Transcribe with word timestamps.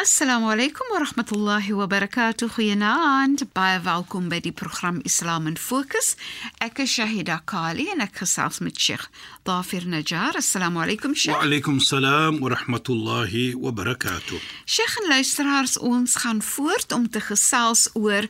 Assalamu 0.00 0.48
alaykum 0.48 0.88
wa 0.92 0.98
rahmatullahi 1.00 1.74
wa 1.76 1.86
barakatuh. 1.86 2.48
Goeienaand. 2.48 3.42
Baie 3.52 3.80
welkom 3.84 4.30
by 4.32 4.38
die 4.40 4.52
program 4.52 5.02
Islam 5.04 5.46
in 5.46 5.58
Fokus. 5.60 6.16
Ek 6.58 6.80
is 6.80 6.94
Shahida 6.94 7.42
Kali 7.44 7.84
en 7.92 8.00
ek 8.00 8.22
gesels 8.22 8.62
met 8.64 8.80
Sheikh 8.80 9.04
Dafir 9.44 9.84
Najjar. 9.84 10.38
Assalamu 10.40 10.80
alaykum 10.80 11.12
Sheikh. 11.12 11.36
Wa 11.36 11.44
alaykum 11.44 11.82
salaam 11.84 12.40
wa 12.40 12.48
rahmatullahi 12.54 13.52
wa 13.60 13.74
barakatuh. 13.76 14.40
Sheikh 14.64 14.96
en 15.02 15.12
luisteraars, 15.12 15.76
ons 15.76 16.16
gaan 16.24 16.40
voort 16.40 16.96
om 16.96 17.04
te 17.04 17.20
gesels 17.20 17.90
oor 17.92 18.24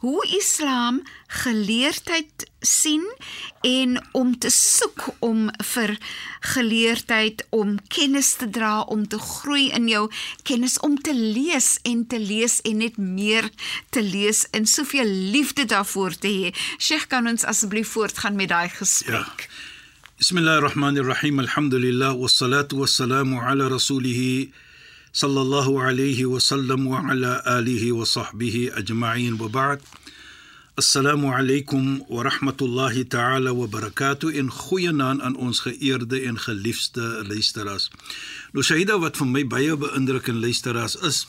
hoe 0.00 0.20
Islam 0.32 1.02
geleerdheid 1.26 2.46
sien 2.60 3.04
en 3.60 3.98
om 4.16 4.32
te 4.38 4.48
soek 4.50 5.08
om 5.18 5.48
vir 5.72 5.92
geleerdheid 6.54 7.44
om 7.50 7.76
kennis 7.92 8.32
te 8.40 8.48
dra 8.50 8.80
om 8.80 9.04
te 9.08 9.18
groei 9.20 9.68
in 9.76 9.88
jou 9.88 10.06
kennis 10.48 10.78
om 10.80 10.96
te 10.96 11.12
lees 11.14 11.74
en 11.84 12.06
te 12.06 12.20
lees 12.20 12.60
en 12.64 12.80
net 12.80 12.96
meer 12.96 13.50
te 13.92 14.02
lees 14.04 14.46
en 14.56 14.66
soveel 14.66 15.08
liefde 15.36 15.68
daarvoor 15.68 16.16
te 16.16 16.32
hê. 16.32 16.54
Sheikh 16.78 17.10
kan 17.12 17.28
ons 17.28 17.44
asseblief 17.44 17.92
voortgaan 17.92 18.40
met 18.40 18.48
daai 18.48 18.68
gesprek. 18.72 19.44
Ja. 19.48 19.68
Bismillahirrahmanirrahim. 20.20 21.38
Alhamdulillah 21.44 22.16
wassalatu 22.16 22.80
wassalamu 22.80 23.40
ala 23.40 23.68
rasulih 23.68 23.68
sallallahu 23.68 24.16
alayhi 24.16 24.48
wa 24.48 24.56
sallam 24.56 24.69
wa 26.86 27.02
ala 27.10 27.42
alihi 27.44 27.90
wa 27.90 28.06
sahbihi 28.06 28.70
ajma'in 28.78 29.38
wa 29.38 29.48
ba'd. 29.48 29.82
Assalamu 30.78 31.34
alaykum 31.34 32.06
wa 32.08 32.22
rahmatullahi 32.22 33.08
ta'ala 33.10 33.52
wa 33.52 33.66
barakatuh 33.66 34.30
in 34.30 34.46
goeienaand 34.50 35.20
aan 35.20 35.34
ons 35.34 35.66
geëerde 35.66 36.22
en 36.30 36.38
geliefde 36.38 37.26
luisteraars. 37.26 37.90
Nou 38.54 38.62
Shaida 38.62 39.00
wat 39.02 39.18
vir 39.18 39.26
my 39.26 39.42
baie 39.50 39.74
beïndrukkend 39.74 40.38
luisteraars 40.38 40.94
is 41.02 41.26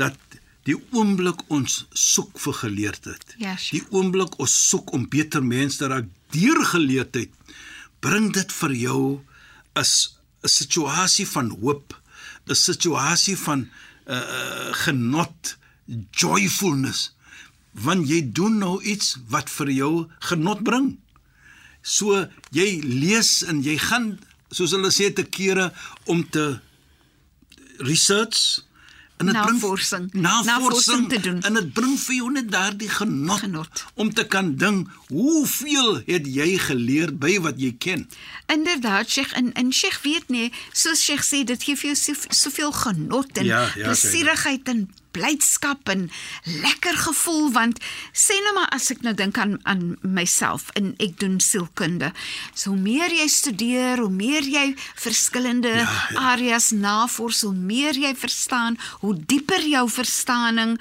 dat 0.00 0.16
die 0.64 0.80
oomblik 0.96 1.44
ons 1.52 1.84
soek 1.92 2.40
vir 2.40 2.56
geleerdheid. 2.64 3.36
Ja, 3.36 3.52
die 3.68 3.84
oomblik 3.92 4.40
ons 4.40 4.56
soek 4.70 4.96
om 4.96 5.04
beter 5.12 5.44
mense 5.44 5.76
te 5.76 5.92
raak 5.92 6.08
deur 6.32 6.64
geleerdheid, 6.72 7.28
bring 8.00 8.32
dit 8.32 8.52
vir 8.64 8.72
jou 8.88 9.20
is 9.76 10.16
'n 10.40 10.48
situasie 10.48 11.28
van 11.28 11.50
hoop, 11.60 11.99
'n 12.48 12.54
situasie 12.54 13.36
van 13.38 13.68
uh 14.06 14.72
genot, 14.84 15.56
joyfulness 16.10 17.12
want 17.72 18.08
jy 18.08 18.22
doen 18.34 18.58
nou 18.58 18.82
iets 18.82 19.16
wat 19.30 19.50
vir 19.50 19.70
jou 19.70 19.92
genot 20.26 20.62
bring. 20.66 20.98
So 21.82 22.26
jy 22.54 22.80
lees 22.82 23.40
en 23.46 23.62
jy 23.62 23.76
gaan 23.78 24.18
soos 24.50 24.74
hulle 24.74 24.90
sê 24.90 25.10
te 25.14 25.22
kere 25.22 25.70
om 26.10 26.24
te 26.26 26.58
research 27.86 28.66
en 29.20 29.26
dit 29.26 29.34
navorsing. 29.34 30.10
bring 30.10 30.24
navorsing 30.44 31.08
te 31.08 31.20
doen. 31.20 31.42
En 31.42 31.54
dit 31.54 31.72
bring 31.72 31.98
vir 32.00 32.14
jou 32.14 32.30
net 32.32 32.50
daardie 32.50 32.88
genot, 32.88 33.38
genot. 33.38 33.84
om 33.94 34.12
te 34.14 34.24
kan 34.26 34.54
ding 34.56 34.88
hoeveel 35.08 36.00
het 36.06 36.26
jy 36.26 36.56
geleer 36.58 37.12
by 37.12 37.36
wat 37.44 37.60
jy 37.60 37.74
ken. 37.78 38.06
Inderdaad 38.46 39.10
Sheikh 39.10 39.32
en 39.36 39.52
en 39.52 39.72
Sheikh 39.72 40.00
weet 40.02 40.28
nie 40.28 40.48
soos 40.72 41.04
Sheikh 41.04 41.24
sê 41.26 41.44
dit 41.44 41.62
gee 41.62 41.76
vir 41.76 41.92
jou 41.92 42.16
soveel 42.28 42.72
genot 42.72 43.38
en 43.38 43.44
ja, 43.44 43.66
ja, 43.76 43.90
plesierigheid 43.90 44.68
en 44.72 44.88
blydskap 45.14 45.88
en 45.92 46.08
lekker 46.44 46.96
gevoel 47.06 47.50
want 47.54 47.80
sê 48.12 48.36
nou 48.44 48.54
maar 48.56 48.70
as 48.74 48.90
ek 48.94 49.02
nou 49.06 49.14
dink 49.18 49.38
aan 49.38 49.58
aan 49.68 49.96
myself 50.02 50.70
en 50.78 50.92
ek 51.02 51.18
doen 51.22 51.38
sielkunde. 51.42 52.12
So 52.54 52.74
hoe 52.74 52.80
meer 52.80 53.12
jy 53.14 53.26
studeer, 53.30 54.02
hoe 54.02 54.12
meer 54.12 54.46
jy 54.46 54.66
verskillende 54.94 55.72
ja, 55.80 55.86
ja. 55.86 56.26
areas 56.34 56.70
navors, 56.70 57.42
hoe 57.46 57.54
meer 57.54 57.98
jy 57.98 58.14
verstaan, 58.16 58.78
hoe 59.04 59.16
dieper 59.18 59.64
jou 59.66 59.86
verstaaning, 59.90 60.76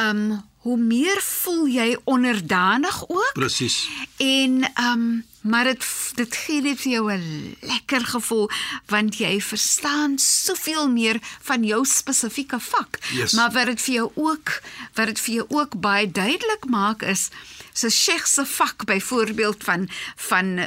um, 0.00 0.40
hoe 0.62 0.78
meer 0.78 1.18
voel 1.22 1.66
jy 1.68 1.88
onderdanig 2.04 3.02
ook. 3.08 3.34
Presies. 3.34 3.84
En 4.22 4.62
um, 4.78 5.06
maar 5.42 5.64
dit 5.64 5.84
dit 6.14 6.36
gee 6.36 6.62
net 6.62 6.80
vir 6.80 6.92
jou 6.92 7.12
'n 7.12 7.56
lekker 7.60 8.04
gevoel 8.06 8.50
want 8.86 9.18
jy 9.18 9.40
verstaan 9.40 10.18
soveel 10.18 10.88
meer 10.88 11.18
van 11.42 11.64
jou 11.64 11.84
spesifieke 11.84 12.60
vak. 12.60 12.98
Yes. 13.12 13.32
Maar 13.32 13.52
wat 13.52 13.66
dit 13.66 13.82
vir 13.82 13.94
jou 13.94 14.10
ook 14.14 14.62
wat 14.94 15.06
dit 15.06 15.20
vir 15.20 15.34
jou 15.34 15.46
ook 15.48 15.80
baie 15.80 16.10
duidelik 16.10 16.64
maak 16.66 17.02
is 17.02 17.28
so 17.72 17.88
Sheikh 17.88 18.26
se 18.26 18.46
vak 18.46 18.84
byvoorbeeld 18.84 19.64
van 19.64 19.88
van 20.16 20.66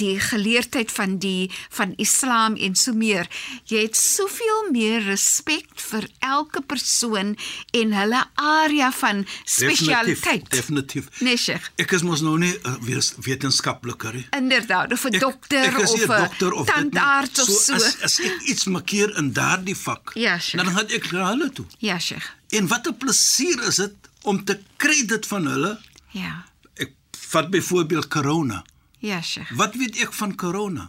die 0.00 0.20
geleerdheid 0.20 0.90
van 0.92 1.18
die 1.18 1.50
van 1.70 1.92
Islam 1.96 2.56
en 2.56 2.74
so 2.74 2.92
meer. 2.92 3.28
Jy 3.70 3.84
het 3.86 3.96
soveel 3.96 4.70
meer 4.74 5.04
respek 5.06 5.68
vir 5.90 6.08
elke 6.18 6.62
persoon 6.62 7.34
en 7.70 7.94
hulle 7.94 8.22
area 8.34 8.90
van 8.92 9.24
spesialiteit. 9.44 10.50
Definitief. 10.50 11.08
Nee, 11.20 11.36
Sheikh. 11.36 11.70
Ek 11.76 11.94
is 11.94 12.02
mos 12.02 12.22
nou 12.26 12.36
nie 12.38 12.52
'n 12.52 12.78
uh, 12.90 13.02
wetenskapliker 13.26 14.14
nie. 14.14 14.26
Inderdaad, 14.30 14.92
of 14.92 15.04
'n 15.04 15.18
dokter 15.18 15.64
ek, 15.64 15.78
ek 15.78 15.88
of 15.88 16.00
'n 16.00 16.06
dokter 16.08 16.52
of 16.52 16.66
tandarts 16.66 17.40
of 17.40 17.48
so. 17.48 17.60
so. 17.60 17.74
As, 17.74 18.00
as 18.02 18.18
ek 18.20 18.42
iets 18.50 18.64
makkeer 18.64 19.16
in 19.18 19.32
daardie 19.32 19.76
vak, 19.76 20.10
ja, 20.14 20.38
Sheikh. 20.38 20.64
dan 20.64 20.74
gaan 20.74 20.88
ek 20.88 21.10
na 21.12 21.28
hulle 21.30 21.50
toe. 21.52 21.66
Ja, 21.78 21.98
Sheikh. 21.98 22.26
En 22.48 22.66
wat 22.66 22.86
'n 22.86 22.96
plesier 22.96 23.62
is 23.68 23.76
dit 23.76 23.94
om 24.22 24.44
te 24.44 24.58
kry 24.76 25.04
dit 25.06 25.26
van 25.26 25.46
hulle. 25.46 25.78
Ja. 26.10 26.44
Ek 26.74 26.92
vat 27.30 27.50
byvoorbeeld 27.50 28.08
corona. 28.08 28.64
Ja, 29.04 29.20
Sheikh. 29.22 29.52
Wat 29.56 29.74
weet 29.76 29.98
ek 30.00 30.12
van 30.16 30.32
corona? 30.40 30.88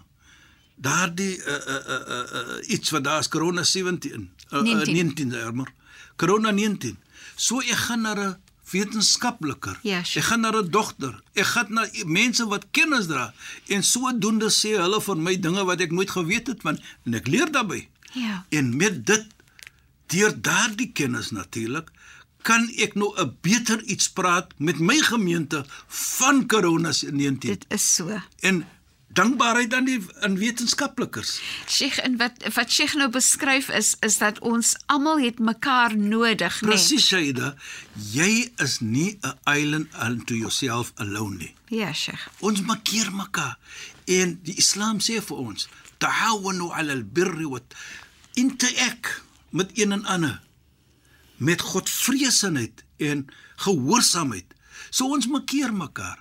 Daardie 0.75 1.35
uh, 1.35 1.55
uh, 1.67 1.81
uh, 1.95 2.19
uh, 2.39 2.69
iets 2.71 2.91
wat 2.95 3.03
daar 3.03 3.19
is 3.23 3.27
corona 3.31 3.63
17 3.63 4.29
uh, 4.51 4.61
19 4.61 4.95
uh, 4.95 5.03
19 5.03 5.29
jammer. 5.29 5.71
Corona 6.15 6.51
19. 6.51 6.95
So 7.35 7.59
ek 7.59 7.81
gaan 7.87 8.01
na 8.07 8.13
'n 8.15 8.35
wetenskapliker. 8.71 9.79
Ja, 9.83 9.99
ek 9.99 10.23
gaan 10.29 10.39
na 10.47 10.51
'n 10.51 10.69
dokter. 10.71 11.19
Ek 11.33 11.45
gaan 11.45 11.73
na 11.73 11.87
mense 12.05 12.47
wat 12.47 12.67
kennis 12.71 13.07
dra 13.07 13.33
en 13.67 13.83
sodoende 13.83 14.49
sê 14.49 14.75
hulle 14.79 15.01
vir 15.01 15.17
my 15.17 15.35
dinge 15.39 15.63
wat 15.65 15.79
ek 15.79 15.91
nooit 15.91 16.09
geweet 16.09 16.47
het 16.47 16.61
van 16.61 16.79
en 17.05 17.13
ek 17.13 17.27
leer 17.27 17.51
daarbey. 17.51 17.89
Ja. 18.13 18.45
En 18.49 18.77
met 18.77 19.05
dit 19.05 19.27
deur 20.07 20.41
daardie 20.41 20.91
kennis 20.91 21.31
natuurlik 21.31 21.91
kan 22.45 22.69
ek 22.77 22.93
nou 22.93 23.09
'n 23.17 23.37
beter 23.41 23.81
iets 23.83 24.09
praat 24.09 24.53
met 24.57 24.79
my 24.79 24.97
gemeente 25.01 25.65
van 25.87 26.45
Corona 26.47 26.91
19. 26.91 27.49
Dit 27.49 27.65
is 27.67 27.95
so. 27.95 28.21
En 28.39 28.65
dankbaarheid 29.07 29.73
aan 29.73 29.85
die 29.85 30.01
aan 30.19 30.37
wetenskaplikers. 30.37 31.39
Sheikh 31.67 31.97
en 31.97 32.17
wat 32.17 32.45
wat 32.53 32.71
Sheikh 32.71 32.93
nou 32.99 33.09
beskryf 33.09 33.69
is 33.69 33.95
is 33.99 34.17
dat 34.17 34.39
ons 34.39 34.75
almal 34.85 35.19
het 35.19 35.39
mekaar 35.39 35.97
nodig, 35.97 36.61
né? 36.61 36.67
Presies, 36.67 37.07
Shaida. 37.07 37.55
Jy 38.11 38.51
is 38.57 38.79
nie 38.79 39.17
'n 39.21 39.37
island 39.57 39.87
unto 40.03 40.35
yourself 40.35 40.91
alone 40.95 41.37
nie. 41.37 41.53
Ja, 41.67 41.93
Sheikh. 41.93 42.27
Ons 42.39 42.61
maak 42.61 42.91
mekaar. 43.11 43.57
En 44.05 44.39
die 44.43 44.55
Islam 44.55 44.99
sê 44.99 45.21
vir 45.21 45.37
ons, 45.37 45.67
ta'awunu 45.97 46.69
'ala 46.71 46.93
al-birri 46.93 47.47
wa 47.47 47.59
interact 48.33 49.23
met 49.49 49.69
een 49.73 49.91
en 49.91 50.05
ander 50.05 50.41
met 51.37 51.61
godvreesenheid 51.61 52.83
en 52.97 53.27
gehoorsaamheid. 53.55 54.53
So 54.89 55.11
ons 55.11 55.27
makkeer 55.27 55.73
mekaar. 55.73 56.19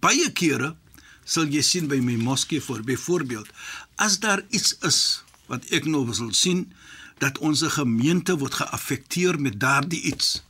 Baie 0.00 0.30
kere 0.32 0.74
sal 1.26 1.50
jy 1.50 1.62
sien 1.62 1.88
by 1.90 1.98
my 1.98 2.16
moskee 2.22 2.62
voor 2.62 2.84
byvoorbeeld 2.86 3.48
as 3.96 4.20
daar 4.22 4.44
iets 4.54 4.76
is 4.86 5.22
wat 5.50 5.64
ek 5.74 5.86
nou 5.90 6.04
wil 6.06 6.32
sien 6.34 6.66
dat 7.22 7.38
ons 7.38 7.64
gemeente 7.74 8.36
word 8.38 8.54
geaffekteer 8.60 9.40
met 9.40 9.58
daardie 9.60 10.02
iets. 10.12 10.42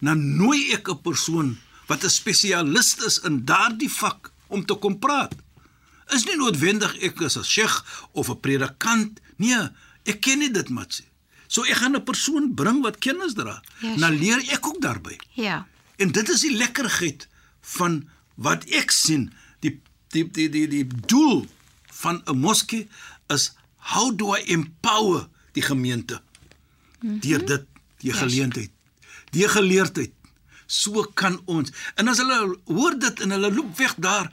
Dan 0.00 0.36
nooi 0.36 0.72
ek 0.72 0.88
'n 0.88 1.02
persoon 1.02 1.58
wat 1.88 2.04
'n 2.04 2.10
spesialis 2.10 2.96
is 3.06 3.18
in 3.18 3.44
daardie 3.44 3.90
vak 3.90 4.30
om 4.46 4.64
te 4.64 4.74
kom 4.74 4.98
praat. 4.98 5.34
Is 6.14 6.24
nie 6.24 6.36
noodwendig 6.36 6.96
ek 7.02 7.20
is 7.20 7.36
'n 7.36 7.44
sheikh 7.44 7.84
of 8.12 8.28
'n 8.30 8.40
predikant. 8.40 9.20
Nee, 9.36 9.68
ek 10.04 10.20
ken 10.20 10.38
nie 10.38 10.50
dit 10.50 10.68
matsie. 10.68 11.06
So 11.56 11.64
ek 11.64 11.80
gaan 11.80 11.96
'n 11.96 12.04
persoon 12.04 12.54
bring 12.54 12.82
wat 12.84 12.98
kennis 13.00 13.32
dra. 13.32 13.62
Ja, 13.80 13.96
nou 13.96 14.12
leer 14.12 14.40
ek 14.52 14.66
ook 14.66 14.80
daarbey. 14.80 15.16
Ja. 15.32 15.66
En 15.96 16.12
dit 16.12 16.28
is 16.28 16.40
die 16.44 16.56
lekkerheid 16.56 17.28
van 17.60 18.08
wat 18.34 18.64
ek 18.64 18.90
sien. 18.92 19.32
Die 19.64 19.80
die 20.12 20.28
die 20.30 20.48
die 20.52 20.68
die 20.68 20.86
doel 21.08 21.46
van 22.02 22.20
'n 22.24 22.36
moskee 22.36 22.88
is 23.32 23.54
how 23.96 24.12
do 24.12 24.36
I 24.36 24.42
empower 24.52 25.28
die 25.52 25.62
gemeente? 25.62 26.20
Mm 26.20 27.08
-hmm. 27.08 27.20
Deur 27.20 27.46
dit, 27.46 27.64
die 28.04 28.12
yes. 28.12 28.18
geleentheid, 28.18 28.70
die 29.30 29.48
geleerdheid. 29.48 30.12
So 30.66 31.02
kan 31.14 31.40
ons. 31.44 31.72
En 31.94 32.08
as 32.08 32.18
hulle 32.18 32.58
hoor 32.64 32.98
dit 32.98 33.20
en 33.20 33.30
hulle 33.30 33.54
loop 33.54 33.76
weg 33.78 33.94
daar 33.96 34.28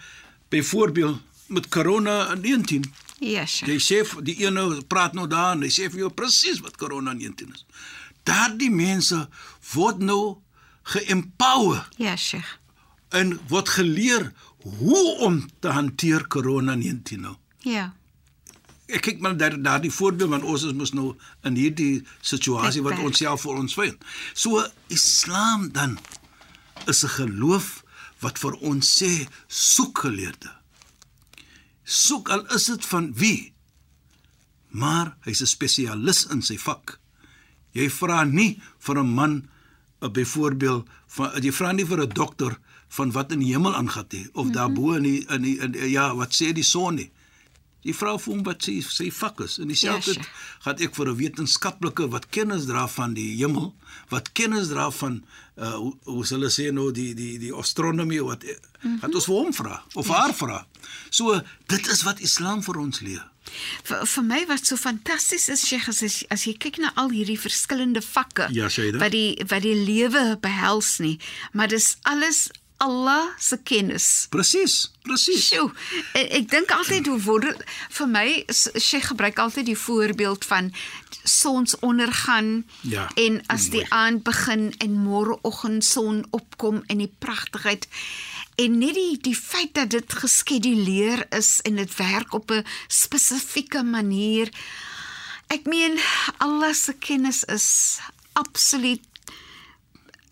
byvoorbeeld 0.49 1.21
met 1.47 1.67
corona 1.67 2.33
19 2.33 2.83
Yes. 3.23 3.61
Jy 3.63 3.77
sê 3.79 4.01
die 4.25 4.35
een 4.43 4.57
nou 4.57 4.81
praat 4.91 5.15
nou 5.15 5.27
daar 5.31 5.53
en 5.55 5.63
hy 5.63 5.71
sê 5.71 5.87
vir 5.91 6.05
jou 6.05 6.11
presies 6.13 6.59
wat 6.63 6.75
corona 6.81 7.13
19 7.15 7.53
is. 7.55 7.65
Daardie 8.27 8.71
mense 8.71 9.17
word 9.73 10.03
nou 10.03 10.39
geempower. 10.93 11.85
Ja, 11.97 12.15
Sheikh. 12.19 12.57
En 13.15 13.37
word 13.47 13.69
geleer 13.69 14.31
hoe 14.79 15.03
om 15.27 15.43
te 15.63 15.71
hanteer 15.75 16.27
corona 16.27 16.75
19 16.75 17.21
nou. 17.21 17.35
Ja. 17.63 17.93
ek 18.93 19.05
kyk 19.07 19.21
maar 19.23 19.37
daar 19.39 19.55
daardie 19.63 19.91
voorbeeld 19.91 20.29
want 20.29 20.43
ons 20.43 20.65
is 20.67 20.73
mos 20.77 20.91
nou 20.93 21.13
in 21.47 21.55
hierdie 21.57 22.03
situasie 22.21 22.83
wat 22.85 22.99
ons 22.99 23.17
self 23.17 23.45
vir 23.45 23.61
ons 23.61 23.77
vind. 23.79 24.03
So 24.33 24.61
Islam 24.93 25.69
dan 25.73 25.97
is 26.85 27.03
'n 27.03 27.15
geloof 27.15 27.83
wat 28.19 28.37
vir 28.39 28.53
ons 28.59 28.85
sê 28.99 29.27
soek 29.47 30.03
geleerde. 30.05 30.51
Soek 31.83 32.29
al 32.29 32.45
is 32.55 32.65
dit 32.71 32.85
van 32.85 33.11
wie? 33.13 33.53
Maar 34.69 35.17
hy's 35.27 35.41
'n 35.41 35.47
spesialis 35.47 36.25
in 36.31 36.41
sy 36.41 36.57
vak. 36.57 36.99
Jy 37.73 37.89
vra 37.89 38.23
nie 38.23 38.61
vir 38.79 38.99
'n 38.99 39.13
man 39.13 39.49
uh, 40.01 40.09
byvoorbeeld 40.09 40.87
van 41.07 41.41
jy 41.41 41.51
vra 41.51 41.71
nie 41.71 41.85
vir 41.85 42.01
'n 42.01 42.13
dokter 42.13 42.57
van 42.87 43.11
wat 43.11 43.31
in 43.31 43.39
die 43.39 43.53
hemel 43.53 43.75
aangaan 43.75 44.05
nie 44.11 44.27
of 44.33 44.45
mm 44.45 44.51
-hmm. 44.51 44.53
daarbo 44.53 44.93
in 44.93 45.03
die, 45.03 45.25
in, 45.29 45.41
die, 45.41 45.59
in 45.59 45.71
die, 45.71 45.91
ja 45.91 46.15
wat 46.15 46.33
sê 46.33 46.53
die 46.53 46.63
son 46.63 46.95
nie. 46.95 47.11
Die 47.83 47.95
vrou 47.95 48.17
vir 48.19 48.33
hom 48.33 48.43
wat 48.47 48.63
sy 48.63 48.79
sy 48.81 49.09
vak 49.11 49.43
is. 49.45 49.57
En 49.59 49.71
dieselfde 49.71 50.15
yes, 50.15 50.29
gaan 50.65 50.79
ek 50.79 50.95
vir 50.95 51.09
'n 51.11 51.17
wetenskaplike 51.19 52.07
wat 52.09 52.29
kennis 52.29 52.65
dra 52.65 52.87
van 52.87 53.13
die 53.13 53.35
hemel, 53.37 53.73
wat 54.09 54.31
kennis 54.33 54.69
dra 54.71 54.89
van 54.91 55.23
uh 55.55 55.75
hoe, 55.75 55.93
hoe 56.03 56.25
hulle 56.25 56.49
sê 56.49 56.71
nou 56.71 56.91
die 56.91 57.13
die 57.13 57.37
die 57.37 57.53
astronomie 57.53 58.23
wat 58.23 58.43
mm 58.43 58.55
-hmm. 58.81 58.99
wat 59.01 59.15
ons 59.15 59.25
vir 59.25 59.35
hom 59.35 59.53
vra 59.53 59.83
of 59.93 60.07
yes. 60.07 60.15
haar 60.15 60.33
vra. 60.33 60.65
So 61.09 61.41
dit 61.67 61.87
is 61.87 62.03
wat 62.03 62.19
Islam 62.19 62.63
vir 62.63 62.79
ons 62.79 62.99
leer. 62.99 63.29
Vir 63.83 64.05
vir 64.07 64.23
my 64.23 64.45
wat 64.47 64.65
so 64.65 64.75
fantasties 64.79 65.49
is 65.49 65.65
Sheikh 65.67 65.87
as 65.89 66.25
as 66.29 66.45
jy 66.47 66.53
kyk 66.57 66.77
na 66.77 66.91
al 66.95 67.09
hierdie 67.09 67.39
verskillende 67.39 68.01
vakke 68.01 68.47
ja, 68.55 68.69
wat 68.97 69.11
die 69.11 69.43
wat 69.47 69.61
die 69.61 69.75
lewe 69.75 70.37
behels 70.41 70.97
nie, 70.99 71.19
maar 71.51 71.67
dis 71.67 71.97
alles 72.01 72.49
Allah 72.83 73.31
se 73.39 73.57
kennis. 73.63 74.27
Presies, 74.29 74.91
presies. 75.07 75.47
Sjoe, 75.47 75.71
ek, 76.19 76.27
ek 76.39 76.49
dink 76.51 76.73
altyd 76.75 77.07
hoe 77.07 77.19
word 77.23 77.63
vir 77.97 78.09
my 78.11 78.27
sy 78.51 78.99
gebruik 79.05 79.39
altyd 79.39 79.69
die 79.71 79.79
voorbeeld 79.79 80.43
van 80.49 80.71
sonsondergang 81.23 82.65
ja, 82.83 83.07
en 83.15 83.39
as 83.53 83.69
die 83.71 83.85
aand 83.95 84.25
begin 84.27 84.73
en 84.83 84.97
môreoggend 85.05 85.85
son 85.87 86.25
opkom 86.35 86.81
en 86.91 86.99
die 86.99 87.11
pragtigheid 87.23 87.87
en 88.59 88.75
net 88.81 88.97
die 88.99 89.15
die 89.29 89.37
feit 89.37 89.73
dat 89.79 89.93
dit 89.95 90.17
geskeduleer 90.19 91.23
is 91.31 91.55
en 91.63 91.79
dit 91.79 91.95
werk 91.97 92.35
op 92.35 92.51
'n 92.51 92.65
spesifieke 92.87 93.83
manier. 93.83 94.51
Ek 95.47 95.65
meen 95.65 95.99
Allah 96.37 96.73
se 96.73 96.93
kennis 96.93 97.43
is 97.43 97.99
absoluut 98.33 99.12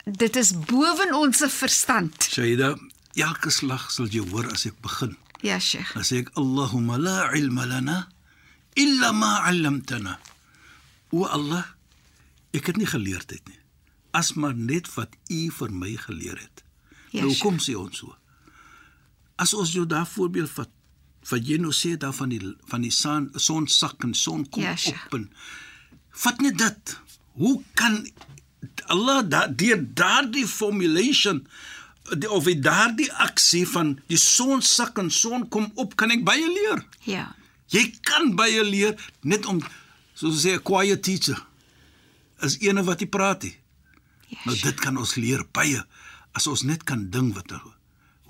dit 0.05 0.35
is 0.35 0.53
bowen 0.67 1.13
ons 1.15 1.43
verstand. 1.53 2.23
Shaida, 2.31 2.75
elke 3.13 3.51
slag 3.53 3.89
sal 3.91 4.09
jy 4.11 4.23
hoor 4.31 4.49
as 4.51 4.65
ek 4.69 4.79
begin. 4.81 5.17
Ja, 5.41 5.59
Sheikh. 5.59 5.95
As 5.97 6.11
ek 6.13 6.29
Allahumma 6.37 6.99
la 7.01 7.31
ilma 7.37 7.65
lana 7.65 7.97
illa 8.75 9.11
ma 9.11 9.41
'allamtana. 9.45 10.19
O 11.11 11.25
Allah, 11.25 11.65
ek 12.53 12.71
het 12.71 12.77
nie 12.77 12.87
geleerdheid 12.87 13.43
nie. 13.47 13.59
As 14.13 14.33
maar 14.33 14.55
net 14.55 14.87
wat 14.95 15.15
U 15.29 15.49
vir 15.51 15.71
my 15.71 15.95
geleer 15.95 16.37
het. 16.37 16.63
Ja, 17.11 17.25
nou 17.25 17.35
kom 17.39 17.59
sê 17.59 17.75
ons 17.75 17.97
so. 17.97 18.15
As 19.35 19.53
ons 19.53 19.73
jou 19.73 19.85
daar 19.85 20.07
voorbeeld 20.07 20.49
vat, 20.49 20.69
wat 21.29 21.47
jy 21.47 21.57
nou 21.61 21.73
sê 21.75 21.97
daar 21.97 22.13
van 22.13 22.29
die 22.29 22.41
van 22.69 22.81
die 22.81 22.91
son 22.91 23.29
son 23.35 23.67
sak 23.67 24.03
en 24.03 24.13
son 24.13 24.45
kom 24.49 24.63
ja, 24.63 24.73
op 24.73 25.17
en 25.17 25.29
vat 26.23 26.41
net 26.41 26.57
dit. 26.57 26.97
Hoe 27.33 27.61
kan 27.73 28.01
Allah 28.91 29.21
deur 29.55 29.81
daardie 29.95 30.47
formulation 30.47 31.45
of 32.27 32.47
die 32.49 32.59
daardie 32.59 33.09
aksie 33.23 33.63
van 33.69 33.95
die 34.11 34.19
son 34.19 34.61
sak 34.65 34.99
en 34.99 35.11
son 35.11 35.47
kom 35.49 35.69
op 35.79 35.95
kan 35.95 36.11
ek 36.11 36.25
baie 36.27 36.47
leer. 36.47 36.83
Ja. 37.07 37.29
Jy 37.71 37.85
kan 38.03 38.33
baie 38.35 38.63
leer 38.67 38.97
net 39.23 39.47
om 39.47 39.61
soos 40.13 40.43
sê 40.43 40.57
'n 40.57 40.63
quiet 40.63 41.03
teacher 41.03 41.39
is 42.41 42.57
ene 42.59 42.83
wat 42.83 42.99
jy 43.01 43.07
praat 43.07 43.43
nie. 43.43 43.55
Yes. 44.27 44.45
Nou 44.45 44.55
dit 44.55 44.77
kan 44.79 44.97
ons 44.97 45.15
leer 45.15 45.45
baie 45.53 45.83
as 46.33 46.47
ons 46.47 46.63
net 46.63 46.83
kan 46.83 47.09
ding 47.11 47.33
wat 47.35 47.51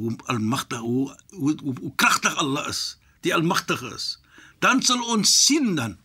hoe 0.01 0.15
almagtig 0.25 0.79
hoe 0.79 1.15
hoe, 1.29 1.55
hoe, 1.61 1.75
hoe 1.79 1.93
kragtig 1.95 2.35
Allah 2.35 2.67
is, 2.67 2.97
die 3.21 3.33
almagtige 3.33 3.93
is. 3.95 4.19
Dan 4.59 4.81
sal 4.81 5.01
ons 5.13 5.29
sien 5.45 5.75
dan 5.75 5.97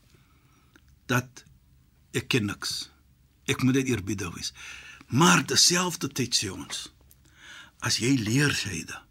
dat 1.06 1.44
ek 2.16 2.28
ken 2.28 2.48
niks. 2.50 2.88
Ek 3.46 3.62
moet 3.62 3.78
dit 3.80 3.94
eerbiedig 3.94 4.34
wees. 4.34 4.52
Maar 5.06 5.44
terselfdertyd 5.46 6.34
sê 6.34 6.50
ons 6.50 6.86
as 7.86 8.00
jy 8.02 8.16
leer 8.18 8.54
Shaida 8.56 9.02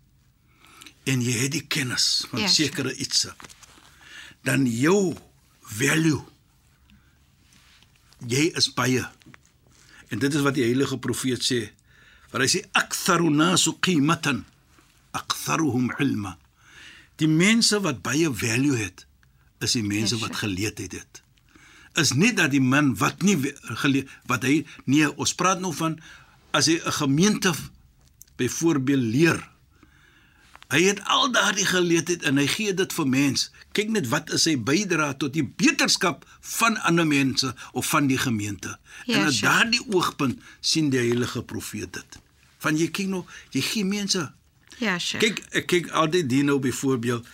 en 1.06 1.22
jy 1.22 1.36
het 1.44 1.54
die 1.54 1.66
kennis 1.70 2.26
van 2.32 2.42
yes. 2.42 2.58
Ja, 2.58 2.66
sekere 2.66 2.94
iets 2.96 3.28
dan 4.46 4.66
jou 4.70 5.16
value 5.78 6.22
jy 8.26 8.50
is 8.58 8.70
baie 8.74 9.04
en 10.10 10.22
dit 10.22 10.34
is 10.34 10.46
wat 10.46 10.58
die 10.58 10.66
heilige 10.66 10.98
profeet 11.02 11.46
sê 11.46 11.62
waar 12.32 12.46
hy 12.46 12.50
sê 12.52 12.64
aktharu 12.78 13.30
nasu 13.34 13.76
qimatan 13.86 14.44
aktharuhum 15.16 15.92
ilma 16.02 16.36
die 17.22 17.30
mense 17.32 17.80
wat 17.86 18.02
baie 18.06 18.32
value 18.34 18.80
het 18.82 19.06
is 19.64 19.78
die 19.78 19.86
mense 19.86 20.18
yes, 20.18 20.22
ja, 20.22 20.26
wat 20.28 20.42
geleerdheid 20.42 20.98
het 21.00 21.22
is 22.02 22.14
nie 22.14 22.34
dat 22.34 22.52
die 22.52 22.62
man 22.62 22.96
wat 23.00 23.22
nie 23.22 23.38
wat 24.28 24.44
hy 24.44 24.66
nee 24.86 25.10
ons 25.16 25.36
praat 25.36 25.60
nou 25.60 25.74
van 25.74 26.00
as 26.52 26.68
hy 26.68 26.80
'n 26.80 26.98
gemeente 27.02 27.54
byvoorbeeld 28.38 29.04
leer 29.16 29.56
hy 30.74 30.82
het 30.88 31.02
al 31.04 31.32
daardie 31.32 31.66
geleerdheid 31.66 32.24
en 32.26 32.40
hy 32.42 32.46
gee 32.50 32.74
dit 32.74 32.94
vir 32.98 33.08
mens. 33.08 33.50
Kyk 33.78 33.92
net 33.94 34.08
wat 34.12 34.32
is 34.34 34.46
sy 34.48 34.56
bydra 34.58 35.14
tot 35.22 35.36
die 35.36 35.46
beterskap 35.46 36.26
van 36.58 36.78
ander 36.90 37.08
mense 37.08 37.54
of 37.74 37.90
van 37.94 38.10
die 38.12 38.18
gemeente. 38.18 38.78
Ja, 39.06 39.20
en 39.20 39.30
uit 39.30 39.34
sure. 39.34 39.52
daardie 39.52 39.84
oogpunt 39.94 40.42
sien 40.60 40.90
die 40.90 41.04
heilige 41.04 41.44
profeet 41.44 41.94
dit. 41.94 42.20
Van 42.64 42.78
jy 42.80 42.90
kyk 42.90 43.12
nou 43.12 43.26
jy 43.54 43.62
gee 43.62 43.86
mense. 43.86 44.26
Ja 44.82 44.98
sure. 45.00 45.22
kyk 45.24 45.44
ek 45.62 45.70
kyk 45.72 45.92
altyd 45.96 46.30
die 46.30 46.44
nou 46.44 46.58
byvoorbeeld 46.60 47.28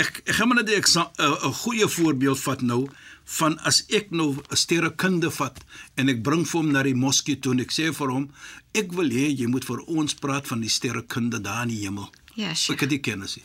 ek 0.00 0.22
ek 0.24 0.34
gaan 0.36 0.48
maar 0.48 0.62
net 0.62 0.72
'n 0.72 1.54
goeie 1.62 1.88
voorbeeld 1.88 2.40
vat 2.40 2.62
nou 2.62 2.88
van 3.30 3.58
as 3.68 3.84
ek 3.88 4.10
nou 4.10 4.36
'n 4.36 4.56
sterrekunde 4.56 5.30
vat 5.30 5.58
en 5.94 6.08
ek 6.08 6.22
bring 6.22 6.44
vir 6.46 6.60
hom 6.60 6.70
na 6.72 6.82
die 6.82 6.94
moskee 6.94 7.38
toe 7.38 7.52
en 7.52 7.60
ek 7.60 7.70
sê 7.70 7.92
vir 7.94 8.10
hom 8.10 8.30
ek 8.74 8.92
wil 8.92 9.10
hê 9.10 9.30
jy 9.30 9.46
moet 9.46 9.64
vir 9.64 9.80
ons 9.86 10.14
praat 10.14 10.46
van 10.46 10.60
die 10.60 10.68
sterrekunde 10.68 11.40
daar 11.40 11.62
in 11.62 11.68
die 11.68 11.82
hemel. 11.84 12.10
Ja, 12.34 12.54
sure. 12.54 12.74
Ek 12.74 12.80
het 12.80 12.90
dit 12.90 13.02
kennis. 13.02 13.38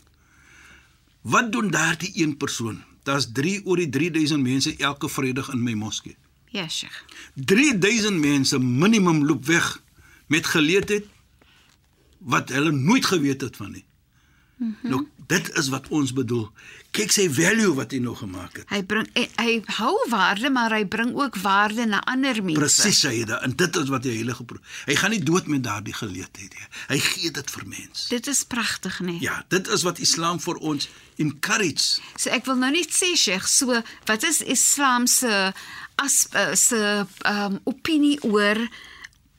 Wat 1.22 1.52
doen 1.52 1.72
daardie 1.72 2.12
een 2.22 2.38
persoon? 2.38 2.84
Daar's 3.04 3.28
3 3.34 3.66
oor 3.66 3.78
die 3.78 3.90
3000 3.90 4.42
mense 4.42 4.76
elke 4.78 5.10
Vrydag 5.10 5.50
in 5.54 5.64
my 5.64 5.74
moskee. 5.74 6.16
Ja, 6.50 6.68
sure. 6.68 6.94
3000 7.36 8.20
mense 8.20 8.60
minimum 8.60 9.26
loop 9.26 9.46
weg 9.46 9.82
met 10.28 10.46
geleerdheid 10.46 11.06
wat 12.20 12.50
hulle 12.50 12.72
nooit 12.72 13.06
geweet 13.06 13.42
het 13.42 13.56
van 13.56 13.72
nie. 13.72 13.86
Mm 14.58 14.78
-hmm. 14.82 14.90
Nou 14.90 15.08
dit 15.28 15.58
is 15.58 15.68
wat 15.68 15.88
ons 15.88 16.14
bedoel. 16.14 16.50
Kyk 16.96 17.12
sy 17.12 17.26
value 17.34 17.74
wat 17.76 17.92
hy 17.92 18.00
nog 18.04 18.20
gemaak 18.22 18.60
het. 18.60 18.66
Hy 18.70 18.82
bring 18.88 19.08
hy, 19.14 19.26
hy 19.42 19.56
hou 19.80 19.94
waarde, 20.10 20.50
maar 20.54 20.72
hy 20.76 20.86
bring 20.88 21.16
ook 21.18 21.36
waarde 21.42 21.86
na 21.90 22.02
ander 22.06 22.44
mense. 22.44 22.60
Presies 22.60 23.02
hy 23.04 23.24
dit. 23.24 23.34
En 23.42 23.56
dit 23.58 23.80
is 23.82 23.90
wat 23.92 24.06
die 24.06 24.14
heilige 24.16 24.46
hy 24.86 24.96
gaan 24.96 25.12
nie 25.12 25.24
dood 25.24 25.48
met 25.48 25.64
daardie 25.64 25.94
geleentheid 25.94 26.54
nie. 26.54 26.68
Hy 26.88 27.00
gee 27.00 27.32
dit 27.32 27.52
vir 27.52 27.68
mense. 27.68 28.08
Dit 28.10 28.28
is 28.28 28.44
pragtig, 28.44 29.00
nee. 29.00 29.18
Ja, 29.20 29.44
dit 29.48 29.68
is 29.68 29.84
wat 29.84 30.00
Islam 30.00 30.40
vir 30.40 30.56
ons 30.56 30.90
encourage. 31.16 32.02
So 32.16 32.30
ek 32.30 32.46
wil 32.46 32.60
nou 32.62 32.72
net 32.72 32.94
sê 32.94 33.16
Sheikh, 33.18 33.48
so 33.48 33.82
wat 34.06 34.24
is 34.24 34.42
Islam 34.42 35.08
se 35.08 35.52
as 35.96 36.28
eh, 36.32 36.54
se 36.56 37.06
um, 37.26 37.60
opinie 37.64 38.18
oor 38.24 38.60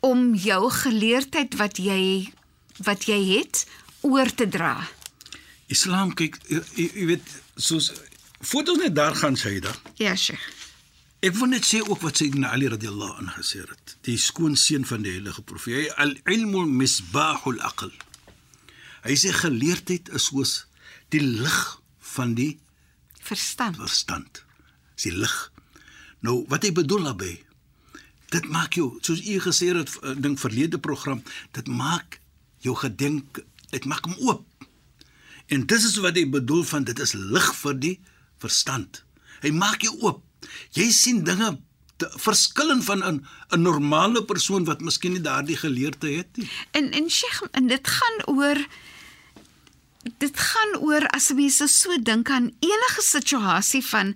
om 0.01 0.35
jou 0.35 0.71
geleerdheid 0.73 1.57
wat 1.61 1.79
jy 1.79 2.33
wat 2.85 3.07
jy 3.09 3.21
het 3.37 3.65
oor 4.05 4.29
te 4.35 4.49
dra? 4.49 4.77
Islam 5.73 6.13
kyk 6.15 6.39
jy 6.77 7.07
weet 7.09 7.27
soos 7.57 7.91
fotos 8.41 8.79
net 8.79 8.95
daar 8.95 9.17
gaan 9.19 9.37
sê 9.39 9.59
da. 9.61 9.73
Ja, 9.99 10.15
Sheikh. 10.17 10.43
Ek 11.25 11.35
wil 11.39 11.49
net 11.51 11.65
sê 11.67 11.81
ook 11.81 12.03
wat 12.05 12.21
Sayyidina 12.21 12.53
Ali 12.55 12.69
radhiyallahu 12.71 13.23
anhu 13.23 13.41
gesê 13.41 13.65
het. 13.65 13.97
Die 14.07 14.19
skoonseun 14.21 14.85
van 14.87 15.03
die 15.03 15.17
heilige 15.17 15.43
profeet, 15.43 15.95
al-ilmu 15.97 16.67
misbahul 16.69 17.59
aql. 17.67 17.91
Hy 19.07 19.17
sê 19.19 19.33
geleerdheid 19.35 20.11
is 20.15 20.29
soos 20.29 20.53
die 21.15 21.23
lig 21.25 21.59
van 22.15 22.35
die 22.39 22.59
verstand. 23.27 23.81
Verstand. 23.81 24.45
Dis 24.95 25.09
die 25.09 25.17
lig. 25.17 25.35
Nou 26.23 26.45
wat 26.53 26.67
hy 26.67 26.73
bedoel 26.77 27.09
daarmee? 27.11 27.41
Dit 28.35 28.47
maak 28.51 28.77
jou, 28.79 28.97
soos 29.07 29.23
u 29.23 29.39
gesê 29.41 29.71
het, 29.75 29.93
ding 30.23 30.35
verlede 30.41 30.79
program, 30.83 31.23
dit 31.55 31.69
maak 31.71 32.21
jou 32.63 32.75
gedink, 32.77 33.41
dit 33.71 33.85
maak 33.87 34.07
hom 34.07 34.19
oop. 34.29 34.45
En 35.47 35.67
dis 35.67 35.85
is 35.85 35.97
wat 36.03 36.17
hy 36.19 36.27
bedoel 36.31 36.65
van 36.67 36.85
dit 36.85 36.99
is 36.99 37.15
lig 37.15 37.49
vir 37.61 37.79
die 37.83 37.95
verstand. 38.43 39.05
Hy 39.43 39.53
maak 39.55 39.85
jou 39.87 39.95
oop. 40.03 40.23
Jy 40.77 40.91
sien 40.95 41.23
dinge 41.27 41.57
verskillend 42.21 42.85
van 42.85 43.03
'n 43.05 43.27
'n 43.51 43.63
normale 43.63 44.25
persoon 44.25 44.65
wat 44.65 44.81
miskien 44.81 45.13
nie 45.13 45.21
daardie 45.21 45.57
geleerde 45.57 46.09
het 46.17 46.37
nie. 46.37 46.51
En 46.71 46.91
en 46.91 47.11
Sheikh, 47.11 47.43
en 47.53 47.67
dit 47.67 47.89
gaan 47.89 48.19
oor 48.27 48.67
dit 50.19 50.39
gaan 50.39 50.77
oor 50.83 51.07
as 51.17 51.31
mense 51.35 51.67
so 51.69 51.97
dink 52.03 52.31
aan 52.31 52.51
enige 52.61 53.03
situasie 53.03 53.83
van 53.87 54.15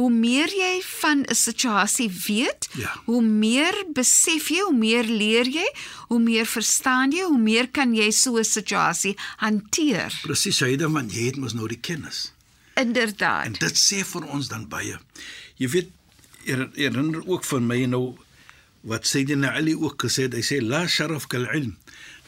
hoe 0.00 0.10
meer 0.10 0.48
jy 0.48 0.80
van 1.00 1.24
'n 1.28 1.34
situasie 1.34 2.10
weet, 2.26 2.68
ja. 2.72 2.92
hoe 3.04 3.22
meer 3.22 3.74
besef 3.92 4.48
jy, 4.48 4.60
hoe 4.60 4.76
meer 4.76 5.04
leer 5.04 5.48
jy, 5.48 5.68
hoe 6.08 6.20
meer 6.20 6.46
verstaan 6.46 7.12
jy, 7.12 7.24
hoe 7.24 7.38
meer 7.38 7.68
kan 7.68 7.94
jy 7.94 8.10
so 8.10 8.38
'n 8.38 8.44
situasie 8.44 9.16
hanteer. 9.36 10.12
Presies, 10.22 10.58
het 10.58 10.78
dan 10.78 11.08
jy 11.08 11.26
het 11.26 11.36
mos 11.36 11.52
nou 11.52 11.68
die 11.68 11.80
kennis. 11.80 12.32
Inderdaad. 12.74 13.44
En 13.44 13.52
dit 13.52 13.76
sê 13.76 14.04
vir 14.04 14.24
ons 14.24 14.48
dan 14.48 14.68
baie. 14.68 14.98
Jy 15.56 15.68
weet 15.68 15.90
herinner 16.74 17.26
ook 17.26 17.44
van 17.44 17.66
my 17.66 17.84
nou 17.84 18.16
wat 18.80 19.06
Sayyidina 19.06 19.52
Ali 19.52 19.74
ook 19.74 20.02
gesê 20.02 20.22
het, 20.22 20.34
hy 20.34 20.42
sê 20.42 20.60
la 20.62 20.86
sharaf 20.86 21.26
kal 21.26 21.44
ilm. 21.52 21.76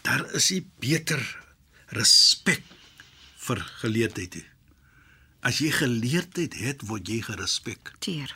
Daar 0.03 0.35
is 0.35 0.51
'n 0.53 0.67
beter 0.79 1.23
respek 1.87 2.63
vir 3.43 3.63
geleerdheid. 3.83 4.45
As 5.43 5.59
jy 5.59 5.73
geleerdheid 5.75 6.55
het, 6.63 6.85
word 6.87 7.09
jy 7.11 7.23
gerespekteer. 7.27 8.35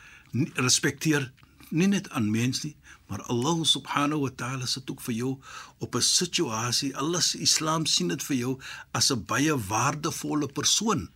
Respekteer 0.59 1.29
nie 1.69 1.87
net 1.91 2.09
aan 2.15 2.27
mense 2.31 2.65
nie, 2.67 2.75
maar 3.07 3.23
Allah 3.31 3.63
subhanahu 3.67 4.25
wa 4.25 4.31
ta'ala 4.35 4.67
sit 4.67 4.89
ook 4.91 5.01
vir 5.05 5.15
jou 5.15 5.31
op 5.79 5.95
'n 5.95 6.01
situasie. 6.01 6.95
Allah 6.95 7.21
se 7.21 7.39
Islam 7.39 7.85
sien 7.85 8.07
dit 8.07 8.23
vir 8.23 8.37
jou 8.37 8.59
as 8.91 9.11
'n 9.11 9.25
baie 9.25 9.55
waardevolle 9.55 10.47
persoon 10.47 11.09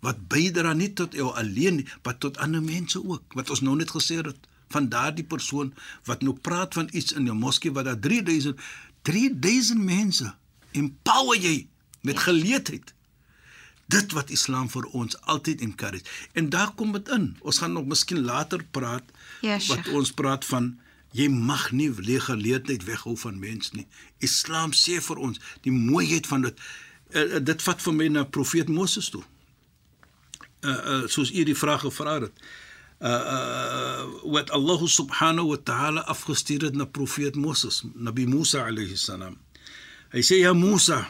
wat 0.00 0.28
bydra 0.28 0.72
nie 0.72 0.92
tot 0.92 1.12
jou 1.12 1.32
alleen 1.34 1.76
nie, 1.76 1.86
maar 2.02 2.18
tot 2.18 2.36
ander 2.36 2.62
mense 2.62 3.04
ook. 3.04 3.22
Wat 3.34 3.50
ons 3.50 3.60
nou 3.60 3.76
net 3.76 3.90
gesê 3.90 4.16
het 4.16 4.46
van 4.68 4.88
daardie 4.88 5.24
persoon 5.24 5.74
wat 6.04 6.22
nou 6.22 6.34
praat 6.34 6.74
van 6.74 6.88
iets 6.92 7.12
in 7.12 7.28
'n 7.28 7.36
moskee 7.36 7.72
wat 7.72 7.84
daar 7.84 8.00
3000 8.00 8.60
3000 9.02 9.84
mense 9.84 10.34
empower 10.72 11.40
jy 11.40 11.68
met 12.00 12.18
geleentheid. 12.18 12.94
Dit 13.88 14.12
wat 14.12 14.30
Islam 14.30 14.68
vir 14.68 14.84
ons 14.92 15.16
altyd 15.20 15.60
encourage. 15.64 16.04
En 16.32 16.48
daar 16.52 16.74
kom 16.76 16.92
dit 16.92 17.08
in. 17.08 17.30
Ons 17.40 17.58
gaan 17.58 17.72
nog 17.72 17.86
miskien 17.88 18.20
later 18.24 18.64
praat 18.70 19.04
yes, 19.40 19.66
ja, 19.66 19.74
wat 19.74 19.88
ons 19.88 20.12
praat 20.12 20.44
van 20.44 20.74
jy 21.16 21.28
mag 21.32 21.70
nie 21.72 21.88
lege 21.96 22.34
geleentheid 22.34 22.84
weghou 22.84 23.16
van 23.16 23.38
mense 23.40 23.72
nie. 23.72 23.86
Islam 24.18 24.74
sê 24.76 24.98
vir 25.00 25.24
ons 25.24 25.40
die 25.64 25.72
mooiheid 25.72 26.28
van 26.28 26.44
dit 26.44 26.60
uh, 27.16 27.40
dit 27.40 27.64
vat 27.64 27.82
vir 27.86 27.96
my 27.96 28.08
na 28.12 28.26
profeet 28.28 28.68
Moses 28.68 29.08
toe. 29.14 29.24
Uh, 30.60 30.70
uh 30.70 31.02
soos 31.08 31.32
u 31.32 31.44
die 31.48 31.56
vraag 31.56 31.86
gevra 31.86 32.18
het. 32.26 32.46
Uh, 33.00 33.08
uh 33.08 34.04
wat 34.36 34.50
Allah 34.52 34.84
subhanahu 34.84 35.54
wa 35.54 35.60
ta'ala 35.64 36.04
afgestuur 36.12 36.68
het 36.68 36.76
na 36.76 36.84
profeet 36.84 37.40
Moses, 37.40 37.82
Nabi 37.94 38.26
Musa 38.26 38.66
alayhi 38.66 39.00
salam. 39.00 39.38
Hy 40.12 40.20
sê 40.20 40.42
ja 40.44 40.52
Musa, 40.52 41.06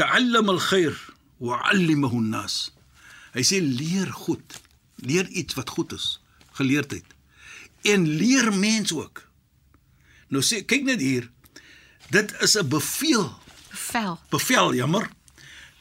ta'allam 0.00 0.48
al-khair 0.48 0.96
wa 1.42 1.58
'allimhu 1.58 2.22
an-nas. 2.22 2.70
Hy 3.34 3.42
sê 3.42 3.58
leer 3.58 4.12
goed. 4.14 4.60
Leer 5.02 5.26
iets 5.28 5.54
wat 5.58 5.70
goed 5.74 5.92
is, 5.92 6.20
geleerdheid. 6.58 7.08
En 7.82 8.06
leer 8.06 8.52
mense 8.54 8.94
ook. 8.94 9.24
Nou 10.30 10.42
sê 10.44 10.62
kyk 10.62 10.86
net 10.86 11.00
hier. 11.02 11.30
Dit 12.14 12.34
is 12.40 12.54
'n 12.58 12.68
beveel. 12.68 13.26
Bevel. 13.70 14.20
Bevel, 14.30 14.74
jammer. 14.74 15.10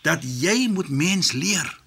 Dat 0.02 0.24
jy 0.24 0.68
moet 0.68 0.90
mens 0.90 1.32
leer. 1.32 1.80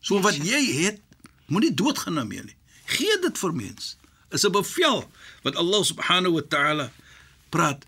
So 0.00 0.20
wat 0.20 0.36
jy 0.36 0.62
het, 0.84 1.00
moenie 1.46 1.74
doodgaan 1.74 2.14
daarmee 2.14 2.42
nie. 2.42 2.56
Gee 2.84 3.18
dit 3.20 3.38
vir 3.38 3.54
mens. 3.54 3.96
Is 4.30 4.44
'n 4.44 4.52
bevel 4.52 5.10
wat 5.42 5.56
Allah 5.56 5.82
subhanahu 5.84 6.34
wa 6.34 6.42
ta'ala 6.48 6.92
praat 7.48 7.86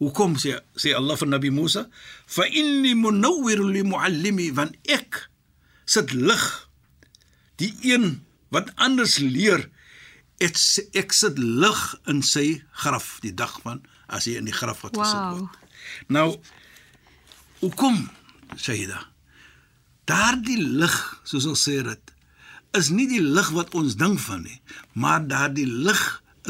Hoekom 0.00 0.38
sê 0.40 0.56
sê 0.80 0.94
Allah 0.96 1.18
vir 1.20 1.28
Nabi 1.28 1.50
Musa, 1.52 1.88
"Fa 2.26 2.46
inni 2.48 2.94
munawwir 2.94 3.60
li 3.60 3.82
muallimi 3.84 4.48
van 4.54 4.72
ek 4.88 5.28
sit 5.84 6.12
lig 6.12 6.68
die 7.56 7.74
een 7.82 8.24
wat 8.50 8.72
anders 8.76 9.18
leer 9.18 9.68
ek 10.40 10.56
ek 10.94 11.12
sit 11.12 11.36
lig 11.38 11.80
in 12.06 12.22
sy 12.22 12.62
graf 12.72 13.20
die 13.20 13.34
dag 13.34 13.60
van 13.60 13.84
as 14.08 14.24
hy 14.24 14.38
in 14.40 14.48
die 14.48 14.56
graf 14.56 14.80
wat 14.82 14.96
gesit 14.96 15.14
wow. 15.14 15.38
word." 15.38 15.56
Nou 16.08 16.40
hoekom 17.60 18.08
sê 18.56 18.80
hy 18.80 18.86
da? 18.88 19.04
Daardie 20.08 20.58
lig, 20.58 20.96
soos 21.28 21.46
ons 21.46 21.60
sê 21.68 21.82
dit, 21.84 22.14
is 22.72 22.88
nie 22.90 23.06
die 23.10 23.22
lig 23.22 23.50
wat 23.52 23.74
ons 23.74 23.98
dink 24.00 24.18
van 24.24 24.42
nie, 24.42 24.60
maar 24.94 25.20
daardie 25.28 25.68
lig 25.68 26.00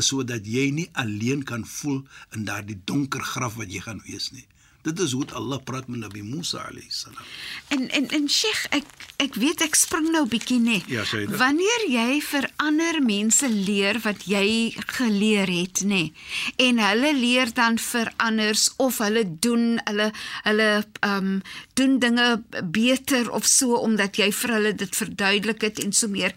is 0.00 0.10
sodat 0.12 0.46
jy 0.46 0.70
nie 0.74 0.88
alleen 1.04 1.44
kan 1.52 1.66
voel 1.78 2.00
in 2.36 2.48
daardie 2.48 2.80
donker 2.84 3.24
graf 3.34 3.60
wat 3.60 3.72
jy 3.72 3.84
gaan 3.86 4.02
wees 4.08 4.30
nie. 4.36 4.46
Dit 4.80 5.00
is 5.04 5.12
hoe 5.12 5.26
Allah 5.36 5.60
praat 5.60 5.88
met 5.92 6.00
Nabi 6.00 6.22
Musa 6.24 6.62
alayhi 6.64 6.88
salam. 6.88 7.24
En 7.68 7.88
en 7.88 8.06
en 8.08 8.28
Sheikh, 8.28 8.62
ek 8.72 8.86
ek 9.20 9.34
weet 9.36 9.60
ek 9.60 9.76
spring 9.76 10.06
nou 10.08 10.22
bietjie 10.24 10.56
net. 10.60 10.86
Ja, 10.88 11.04
Wanneer 11.36 11.84
jy 11.92 12.20
vir 12.24 12.48
ander 12.64 13.02
mense 13.04 13.48
leer 13.52 14.00
wat 14.06 14.24
jy 14.24 14.72
geleer 14.96 15.52
het, 15.52 15.82
nê, 15.84 16.14
en 16.56 16.80
hulle 16.80 17.12
leer 17.18 17.52
dan 17.52 17.76
vir 17.76 18.08
anders 18.16 18.70
of 18.80 19.02
hulle 19.04 19.26
doen 19.28 19.76
hulle 19.84 20.08
hulle 20.48 20.70
ehm 20.80 21.28
um, 21.28 21.36
doen 21.76 21.98
dinge 22.00 22.28
beter 22.72 23.28
of 23.32 23.44
so 23.48 23.76
omdat 23.84 24.16
jy 24.16 24.32
vir 24.32 24.56
hulle 24.56 24.72
dit 24.72 24.96
verduidelik 24.96 25.68
het 25.68 25.84
en 25.84 25.92
so 25.92 26.08
meer, 26.08 26.32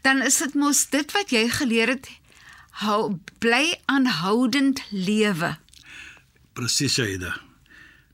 dan 0.00 0.24
is 0.24 0.40
dit 0.40 0.56
mos 0.56 0.86
dit 0.96 1.12
wat 1.12 1.32
jy 1.32 1.44
geleer 1.60 1.96
het 1.96 2.08
hou 2.80 3.18
bly 3.42 3.74
aanhoudend 3.90 4.80
lewe. 4.90 5.56
Presies 6.56 6.98
Aida. 7.02 7.34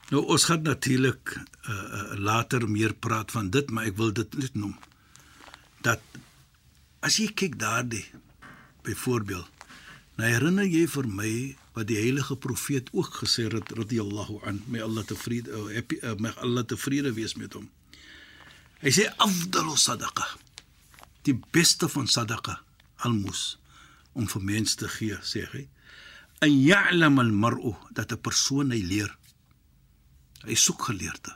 Nou 0.08 0.24
ons 0.32 0.44
gaan 0.48 0.64
natuurlik 0.64 1.34
uh, 1.36 1.42
uh, 1.70 2.02
later 2.16 2.64
meer 2.70 2.94
praat 2.94 3.30
van 3.30 3.50
dit, 3.52 3.70
maar 3.70 3.90
ek 3.90 3.98
wil 4.00 4.12
dit 4.16 4.38
net 4.40 4.56
noem. 4.56 4.74
Dat 5.84 6.02
as 7.04 7.20
jy 7.20 7.28
kyk 7.36 7.58
daardie 7.60 8.06
byvoorbeeld, 8.86 9.66
nou 10.18 10.30
herinner 10.32 10.66
jy 10.66 10.86
vir 10.90 11.06
my 11.06 11.32
wat 11.76 11.86
die 11.90 12.00
heilige 12.00 12.34
profeet 12.40 12.88
ook 12.96 13.20
gesê 13.20 13.46
het 13.52 13.70
radiyallahu 13.76 14.40
an, 14.48 14.62
may 14.66 14.82
Allah 14.82 15.04
tevrede 15.06 15.52
uh, 15.52 15.68
happy 15.76 16.00
uh, 16.02 16.16
may 16.18 16.34
Allah 16.42 16.66
tevrede 16.66 17.12
wees 17.14 17.36
met 17.38 17.54
hom. 17.54 17.68
Hy 18.82 18.90
sê 18.94 19.06
afdalu 19.22 19.76
sadaqa. 19.78 20.26
Die 21.26 21.36
beste 21.54 21.90
van 21.90 22.08
sadaqa, 22.10 22.60
almus 23.06 23.58
om 24.18 24.26
vir 24.26 24.42
mense 24.42 24.76
te 24.76 24.88
gee, 24.90 25.16
sê 25.22 25.44
hy. 25.52 25.64
En 26.42 26.52
ya'lam 26.52 27.18
al-mar'u 27.22 27.74
dat 27.94 28.12
'n 28.12 28.20
persoon 28.20 28.70
hy 28.74 28.82
leer. 28.82 29.10
Hy 30.46 30.54
soek 30.54 30.82
geleerde. 30.90 31.34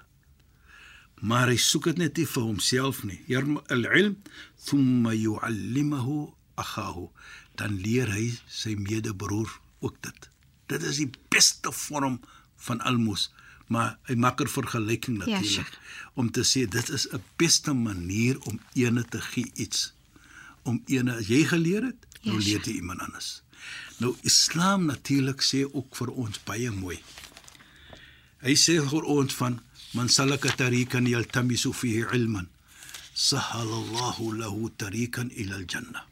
Maar 1.23 1.49
hy 1.49 1.57
soek 1.57 1.85
dit 1.85 1.99
net 1.99 2.17
nie 2.17 2.27
vir 2.27 2.43
homself 2.43 3.03
nie. 3.07 3.21
Al-ilm 3.71 4.17
thumma 4.67 5.15
yu'allimuhu 5.15 6.33
akhahu. 6.55 7.11
Dan 7.55 7.79
leer 7.85 8.11
hy 8.11 8.33
sy 8.49 8.75
medebroer 8.75 9.51
ook 9.81 9.97
dit. 10.03 10.31
Dit 10.67 10.83
is 10.83 10.97
die 10.97 11.11
beste 11.29 11.73
vorm 11.73 12.21
van 12.57 12.81
almos, 12.81 13.31
maar 13.67 13.99
hy 14.09 14.15
maak 14.15 14.41
'n 14.41 14.49
vergelyking 14.49 15.19
natuurlik 15.19 15.71
ja, 15.71 15.79
om 16.15 16.31
te 16.31 16.43
sê 16.43 16.67
dit 16.69 16.89
is 16.89 17.07
'n 17.11 17.23
beste 17.37 17.73
manier 17.73 18.39
om 18.41 18.61
ene 18.75 19.05
te 19.05 19.21
gee 19.21 19.51
iets. 19.55 19.93
Om 20.62 20.83
ene 20.87 21.17
as 21.17 21.27
jy 21.27 21.45
geleer 21.45 21.83
het, 21.83 22.07
nou 22.23 22.38
yes. 22.38 22.47
leer 22.47 22.62
jy 22.67 22.79
iemand 22.81 23.00
anders. 23.00 23.43
Nou 23.99 24.17
Islam 24.23 24.87
natuurlik 24.91 25.43
sê 25.43 25.64
ook 25.64 25.97
vir 25.97 26.11
ons 26.11 26.41
baie 26.47 26.71
mooi. 26.71 26.99
Hy 28.43 28.55
sê 28.59 28.79
vir 28.83 29.05
ons 29.07 29.35
van 29.38 29.61
man 29.95 30.09
salaka 30.09 30.50
tariqan 30.57 31.07
yaltamisu 31.07 31.73
fihi 31.76 32.07
ilman 32.17 32.49
sahala 33.14 33.76
Allah 33.83 34.17
lahu 34.43 34.71
tariqan 34.76 35.31
ila 35.37 35.57
al-jannah. 35.61 36.07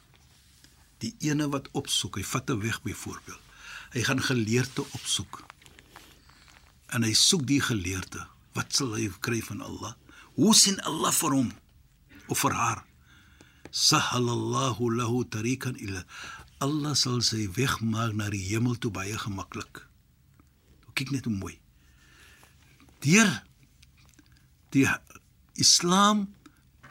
Die 1.00 1.14
ene 1.24 1.48
wat 1.48 1.70
opsoek, 1.72 2.20
hy 2.20 2.24
vat 2.24 2.50
'n 2.50 2.60
weg 2.60 2.82
byvoorbeeld. 2.82 3.40
Hy 3.92 4.02
gaan 4.02 4.22
geleerde 4.22 4.84
opsoek. 4.92 5.42
En 6.92 7.02
hy 7.02 7.12
soek 7.12 7.46
die 7.46 7.60
geleerde. 7.60 8.26
Wat 8.52 8.74
sal 8.74 8.94
hy 8.94 9.08
kry 9.20 9.40
van 9.42 9.60
Allah? 9.60 9.94
Hoe 10.34 10.54
sien 10.54 10.80
Allah 10.80 11.12
vir 11.12 11.30
hom 11.30 11.50
of 12.28 12.38
vir 12.38 12.52
haar? 12.52 12.84
Sahalallahu 13.70 14.90
lahu 14.96 15.24
tariqan 15.24 15.76
ila 15.78 16.04
Allah 16.60 16.92
sal 16.94 17.22
sy 17.24 17.48
weg 17.56 17.80
maak 17.80 18.12
na 18.12 18.28
die 18.28 18.42
hemel 18.50 18.76
toe 18.76 18.92
baie 18.92 19.16
gemaklik. 19.16 19.86
Kyk 20.92 21.10
net 21.14 21.24
hoe 21.24 21.32
mooi. 21.32 21.56
Deur 23.00 23.30
die 24.76 24.84
Islam 25.56 26.28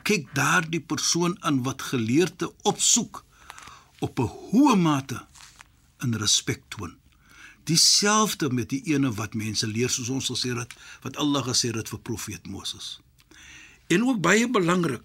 kyk 0.02 0.32
daardie 0.34 0.82
persoon 0.82 1.38
aan 1.46 1.62
wat 1.68 1.86
geleerde 1.92 2.50
opsoek 2.66 3.22
op 4.02 4.20
'n 4.20 4.32
hoë 4.50 4.76
mate 4.76 5.20
in 6.02 6.16
respek 6.16 6.64
toon. 6.70 6.98
Dieselfde 7.64 8.50
met 8.50 8.70
die 8.70 8.82
ene 8.94 9.12
wat 9.14 9.34
mense 9.34 9.68
leer 9.68 9.90
soos 9.90 10.10
ons 10.10 10.32
gesê 10.32 10.58
het 10.58 10.74
wat 11.02 11.18
Allah 11.18 11.46
gesê 11.46 11.70
het 11.76 11.90
vir 11.90 12.00
profeet 12.00 12.48
Moses. 12.48 13.00
En 13.88 14.04
ook 14.04 14.22
baie 14.22 14.50
belangrik 14.50 15.04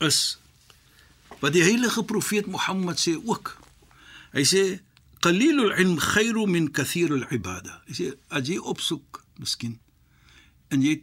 is 0.00 0.38
wat 1.40 1.52
die 1.52 1.62
heilige 1.62 2.02
profeet 2.04 2.46
Mohammed 2.46 2.98
sê 3.00 3.16
ook. 3.24 3.56
Hy 4.32 4.44
sê 4.44 4.62
qalilul 5.24 5.72
ilm 5.80 5.96
khairu 5.98 6.46
min 6.46 6.70
kathirul 6.72 7.26
ibada. 7.32 7.82
Hy 7.88 7.92
sê 7.98 8.06
as 8.28 8.48
jy 8.48 8.58
opsoek 8.58 9.22
miskien 9.38 9.78
en 10.70 10.82
jy 10.82 11.00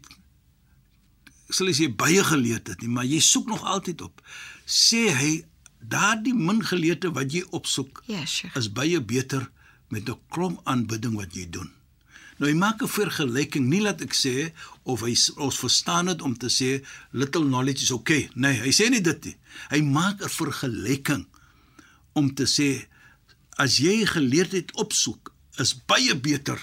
sal 1.53 1.69
jy 1.69 1.87
baie 1.95 2.23
geleerd 2.23 2.67
het 2.67 2.81
nie, 2.81 2.89
maar 2.89 3.05
jy 3.05 3.19
soek 3.21 3.47
nog 3.47 3.63
altyd 3.63 4.01
op. 4.01 4.21
Sê 4.65 5.09
hy 5.13 5.33
daardie 5.79 6.33
min 6.33 6.63
geleerde 6.65 7.11
wat 7.13 7.33
jy 7.33 7.43
opsoek 7.51 8.03
Ja, 8.07 8.25
Sheikh. 8.25 8.55
is 8.57 8.71
baie 8.71 9.01
beter 9.01 9.49
met 9.89 10.09
'n 10.09 10.17
klomp 10.29 10.61
aanbidding 10.63 11.15
wat 11.15 11.33
jy 11.35 11.49
doen. 11.49 11.69
Nou 12.43 12.51
hy 12.51 12.59
maak 12.59 12.81
'n 12.83 12.91
vergelyking, 12.91 13.69
nie 13.71 13.79
laat 13.79 14.01
ek 14.03 14.11
sê 14.11 14.51
of 14.83 14.99
hy 15.07 15.15
ons 15.39 15.59
verstaan 15.63 16.11
dit 16.11 16.21
om 16.21 16.35
te 16.35 16.49
sê 16.51 16.83
little 17.15 17.45
knowledge 17.47 17.87
is 17.87 17.91
okay. 17.95 18.27
Nee, 18.35 18.59
hy 18.59 18.71
sê 18.75 18.89
nie 18.91 18.99
dit 18.99 19.25
nie. 19.25 19.35
Hy 19.71 19.79
maak 19.79 20.19
'n 20.19 20.27
vergelyking 20.27 21.23
om 22.19 22.35
te 22.35 22.43
sê 22.43 22.83
as 23.55 23.79
jy 23.79 24.03
geleerdheid 24.05 24.75
opsoek, 24.75 25.31
is 25.57 25.71
baie 25.87 26.15
beter 26.15 26.59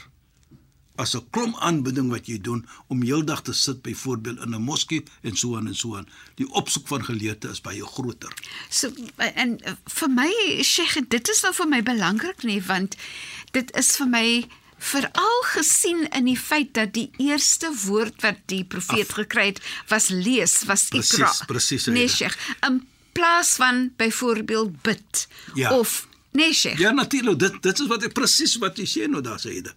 as 1.01 1.17
'n 1.17 1.25
klomp 1.33 1.57
aanbidding 1.57 2.11
wat 2.11 2.29
jy 2.29 2.37
doen 2.37 2.69
om 2.89 3.03
heeldag 3.03 3.41
te 3.43 3.53
sit 3.53 3.81
byvoorbeeld 3.81 4.45
in 4.45 4.55
'n 4.55 4.63
moskee 4.63 5.03
en 5.23 5.37
so 5.37 5.57
aan 5.57 5.67
en 5.67 5.75
so 5.75 5.97
aan. 5.97 6.09
Die 6.35 6.51
opsoek 6.53 6.87
van 6.89 7.05
geleerde 7.05 7.49
is 7.49 7.61
baie 7.61 7.85
groter. 7.85 8.33
So 8.69 8.93
en 9.17 9.57
uh, 9.65 9.73
vir 9.87 10.11
my 10.11 10.63
Sheikh, 10.63 11.09
dit 11.09 11.29
is 11.29 11.41
nou 11.41 11.55
vir 11.55 11.69
my 11.69 11.83
belangrik 11.83 12.43
nie 12.43 12.61
want 12.63 12.97
dit 13.51 13.77
is 13.77 13.97
vir 13.97 14.09
my 14.09 14.47
veral 14.81 15.43
gesien 15.53 16.07
in 16.17 16.25
die 16.31 16.39
feit 16.41 16.71
dat 16.75 16.95
die 16.97 17.11
eerste 17.21 17.69
woord 17.85 18.23
wat 18.25 18.39
die 18.49 18.63
profeet 18.65 19.11
Af. 19.13 19.19
gekry 19.21 19.47
het 19.51 19.61
was 19.91 20.09
lees, 20.09 20.55
was 20.69 20.87
Presies, 20.89 21.19
ikra. 21.19 21.33
presies, 21.51 21.87
Nee, 21.87 22.07
Aida. 22.09 22.15
Sheikh, 22.15 22.37
in 22.67 22.81
plaas 23.13 23.55
van 23.61 23.91
byvoorbeeld 23.97 24.81
bid 24.83 25.27
Ja. 25.55 25.73
of 25.79 26.07
nee, 26.33 26.53
Sheikh. 26.55 26.79
Ja 26.79 26.91
natuurlik, 26.91 27.39
dit 27.39 27.63
dit 27.63 27.79
is 27.81 27.87
wat 27.87 28.03
ek 28.09 28.13
presies 28.17 28.57
wat 28.63 28.79
jy 28.81 28.87
sê 28.89 29.09
nou 29.11 29.21
daar 29.23 29.39
sê 29.43 29.59
dit. 29.61 29.75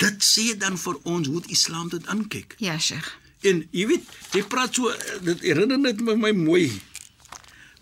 Dit 0.00 0.24
sê 0.24 0.56
dan 0.58 0.78
vir 0.78 0.96
ons 1.02 1.26
hoe 1.28 1.42
Islam 1.52 1.88
dit 1.92 2.06
aankyk. 2.06 2.54
Ja, 2.58 2.78
Sheikh. 2.78 3.12
En 3.42 3.66
jy 3.70 3.86
weet, 3.86 4.04
jy 4.32 4.42
praat 4.48 4.74
so 4.74 4.88
dit 5.22 5.40
herinner 5.44 5.78
net 5.78 6.00
my 6.00 6.14
my 6.14 6.32
mooi 6.32 6.70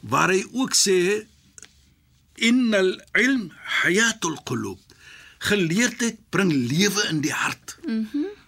waar 0.01 0.29
hy 0.35 0.43
ook 0.53 0.75
sê 0.77 0.97
innal 2.45 2.91
ilm 3.15 3.51
hayatul 3.85 4.35
qulub. 4.45 4.81
Geleerdheid 5.45 6.19
bring 6.33 6.53
lewe 6.53 7.05
in 7.11 7.21
die 7.25 7.35
hart. 7.35 7.77
Mhm. 7.85 8.09
Mm 8.13 8.43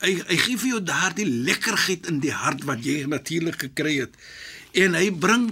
hy 0.00 0.14
hy 0.30 0.36
gee 0.40 0.56
vir 0.60 0.70
jou 0.74 0.78
daardie 0.84 1.26
lekkerheid 1.28 2.06
in 2.08 2.20
die 2.24 2.32
hart 2.32 2.64
wat 2.68 2.84
jy 2.84 3.02
natuurlik 3.08 3.66
gekry 3.66 3.98
het. 4.00 4.14
En 4.72 4.96
hy 4.96 5.10
bring 5.12 5.50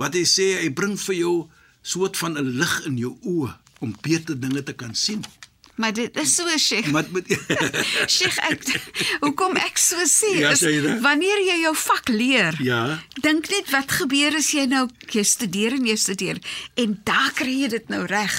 wat 0.00 0.16
hy 0.18 0.24
sê, 0.26 0.48
hy 0.64 0.70
bring 0.74 0.96
vir 0.98 1.14
jou 1.20 1.34
soort 1.82 2.18
van 2.18 2.38
'n 2.38 2.58
lig 2.58 2.74
in 2.86 2.96
jou 2.98 3.14
oë 3.22 3.52
om 3.80 3.94
beter 4.02 4.34
dinge 4.40 4.62
te 4.62 4.72
kan 4.72 4.94
sien. 4.94 5.22
Maar 5.74 5.92
dit 5.92 6.16
is 6.16 6.34
so 6.34 6.58
Sheikh. 6.58 6.90
Maar 6.90 7.04
met 7.10 7.26
Sheikh, 8.14 8.38
ek 8.46 8.62
hoekom 9.20 9.56
ek 9.58 9.78
so 9.80 9.98
sê 10.06 10.30
Ja, 10.38 10.52
is 10.54 10.62
wanneer 11.02 11.40
jy 11.42 11.56
jou 11.64 11.72
vak 11.76 12.12
leer. 12.14 12.58
Ja. 12.62 12.82
Dink 13.24 13.50
net 13.50 13.72
wat 13.74 13.90
gebeur 13.98 14.36
as 14.38 14.52
jy 14.54 14.68
nou 14.70 14.86
jy 15.10 15.24
studeer 15.26 15.74
en 15.74 15.88
jy 15.90 15.96
studeer 15.98 16.38
en 16.78 16.94
daar 17.06 17.32
kry 17.34 17.56
jy 17.64 17.72
dit 17.74 17.90
nou 17.90 18.04
reg. 18.10 18.38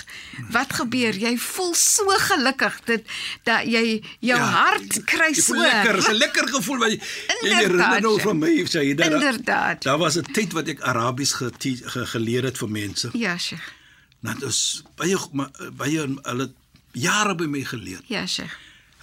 Wat 0.56 0.78
gebeur? 0.80 1.20
Jy 1.20 1.36
voel 1.44 1.74
so 1.80 2.18
gelukkig 2.30 2.80
dit 2.88 3.16
dat 3.48 3.68
jy 3.68 3.86
jou 4.24 4.40
ja, 4.40 4.40
hart 4.40 5.02
kry 5.10 5.34
so 5.36 5.60
lekker, 5.60 6.00
'n 6.00 6.20
lekker 6.20 6.48
gevoel 6.56 6.84
wat 6.88 6.96
jy 6.96 7.00
herinner 7.52 8.02
nou 8.02 8.16
van 8.24 8.40
my 8.40 8.54
sê 8.64 8.88
jy 8.88 8.96
dat 8.96 9.12
Inderdaad. 9.12 9.84
Daar 9.84 10.00
was 10.00 10.16
'n 10.18 10.32
tyd 10.32 10.54
wat 10.56 10.68
ek 10.72 10.80
Arabies 10.82 11.34
ge, 11.34 11.52
ge, 11.60 12.06
geleer 12.06 12.44
het 12.48 12.58
vir 12.58 12.70
mense. 12.70 13.10
Ja, 13.14 13.38
Sheikh. 13.38 13.68
Nou 14.24 14.40
dit 14.40 14.50
is 14.50 14.84
baie 14.96 15.18
baie 15.78 16.08
hulle 16.24 16.54
jare 16.96 17.36
by 17.36 17.46
my 17.52 17.64
geleer. 17.68 18.02
Ja, 18.12 18.26
Sheikh. 18.28 18.54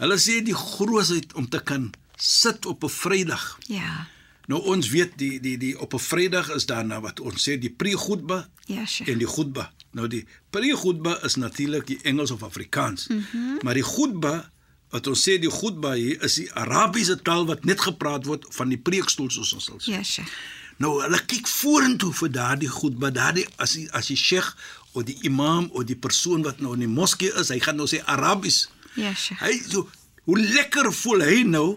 Hulle 0.01 0.17
sê 0.19 0.41
die 0.43 0.57
grootheid 0.57 1.33
om 1.39 1.47
te 1.49 1.61
kan 1.63 1.91
sit 2.17 2.67
op 2.67 2.85
'n 2.85 2.89
Vrydag. 2.89 3.59
Ja. 3.69 4.07
Nou 4.47 4.61
ons 4.67 4.89
weet 4.91 5.13
die 5.17 5.41
die 5.41 5.59
die 5.59 5.79
op 5.79 5.95
'n 5.95 5.99
Vrydag 5.99 6.51
is 6.55 6.67
daar 6.67 6.85
nou 6.85 7.01
wat 7.01 7.21
ons 7.21 7.49
sê 7.49 7.59
die 7.59 7.71
pre-khutba 7.71 8.49
Ja, 8.67 8.85
Sheikh. 8.87 9.11
en 9.13 9.19
die 9.19 9.27
khutba. 9.27 9.73
Nou 9.93 10.09
die 10.09 10.25
pre-khutba 10.51 11.23
is 11.25 11.35
natuurlik 11.35 11.87
die 11.87 11.99
Engels 12.03 12.31
of 12.31 12.43
Afrikaans. 12.43 13.07
Mm 13.09 13.25
-hmm. 13.31 13.59
Maar 13.63 13.75
die 13.75 13.85
khutba 13.85 14.51
wat 14.91 15.07
ons 15.07 15.21
sê 15.29 15.39
die 15.41 15.51
khutba 15.51 15.93
hier 15.93 16.23
is 16.23 16.35
die 16.35 16.53
Arabiese 16.53 17.23
taal 17.23 17.47
wat 17.47 17.65
net 17.65 17.81
gepraat 17.81 18.25
word 18.25 18.45
van 18.49 18.69
die 18.69 18.79
preekstoel 18.79 19.31
soos 19.31 19.53
ons 19.53 19.65
sal 19.65 19.79
sê. 19.81 19.85
Ja, 19.93 20.03
Sheikh. 20.03 20.33
Nou 20.77 21.03
hulle 21.03 21.21
kyk 21.27 21.47
vorentoe 21.49 22.13
vir 22.13 22.31
daardie 22.31 22.69
khutba, 22.69 23.11
daardie 23.11 23.47
as 23.57 23.73
die 23.73 23.89
as 23.93 24.07
die 24.07 24.17
sheikh 24.17 24.57
of 24.93 25.07
die 25.09 25.17
imam 25.29 25.69
of 25.73 25.87
die 25.89 25.97
persoon 25.97 26.45
wat 26.47 26.61
nou 26.61 26.75
in 26.77 26.85
die 26.85 26.91
moskee 26.91 27.33
is, 27.41 27.51
hy 27.53 27.61
gaan 27.63 27.79
nou 27.81 27.89
sê 27.91 28.03
Arabies. 28.13 28.67
Ja, 28.99 29.15
Sheikh. 29.15 29.41
Hy 29.41 29.57
so 29.65 29.89
hoe 30.29 30.39
lekker 30.39 30.93
voel 30.95 31.25
hy 31.27 31.43
nou 31.49 31.69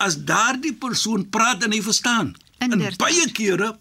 as 0.00 0.16
daardie 0.24 0.72
persoon 0.80 1.26
praat 1.28 1.66
en 1.66 1.74
hy 1.74 1.82
verstaan. 1.84 2.32
Inderdaad. 2.60 2.96
En 2.96 3.00
baie 3.02 3.26
kere 3.36 3.74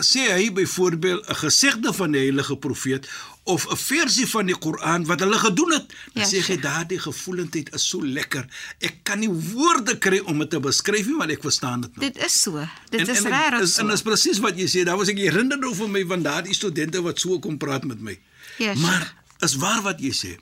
sê 0.00 0.30
hy 0.32 0.52
byvoorbeeld 0.52 1.28
'n 1.28 1.34
gesegde 1.34 1.92
van 1.92 2.10
die 2.12 2.20
heilige 2.20 2.56
profeet 2.56 3.08
of 3.44 3.66
'n 3.70 3.76
versie 3.76 4.26
van 4.26 4.46
die 4.46 4.56
Koran 4.58 5.04
wat 5.06 5.20
hulle 5.20 5.38
gedoen 5.38 5.72
het, 5.72 5.86
dan 6.12 6.22
Ja, 6.22 6.28
sê 6.28 6.36
hy 6.36 6.42
Sheikh. 6.42 6.62
daardie 6.62 6.98
gevoelendheid 6.98 7.74
is 7.74 7.88
so 7.88 8.04
lekker. 8.06 8.46
Ek 8.80 8.94
kan 9.02 9.18
nie 9.18 9.28
woorde 9.30 9.98
kry 9.98 10.18
om 10.18 10.38
dit 10.38 10.50
te 10.50 10.60
beskryf 10.60 11.06
nie, 11.06 11.16
maar 11.16 11.28
ek 11.30 11.42
verstaan 11.42 11.80
dit 11.80 11.96
nou. 11.96 12.10
Dit 12.12 12.24
is 12.24 12.40
so. 12.42 12.68
Dit 12.90 13.00
En- 13.00 13.08
is 13.14 13.20
regtig 13.20 13.60
is- 13.60 13.74
so. 13.74 13.80
En 13.80 13.88
dis 13.88 14.02
presies 14.02 14.38
wat 14.38 14.56
jy 14.58 14.66
sê. 14.66 14.84
Daar 14.84 14.96
was 14.96 15.08
ek 15.08 15.18
herinner 15.18 15.58
nou 15.58 15.74
vir 15.74 15.88
my 15.88 16.04
van 16.06 16.22
daardie 16.22 16.54
studente 16.54 17.02
wat 17.02 17.20
so 17.20 17.38
kom 17.38 17.58
praat 17.58 17.84
met 17.84 18.00
my. 18.00 18.18
Ja, 18.58 18.74
maar 18.74 19.14
is 19.40 19.54
waar 19.56 19.82
wat 19.82 20.00
jy 20.00 20.10
sê. 20.12 20.38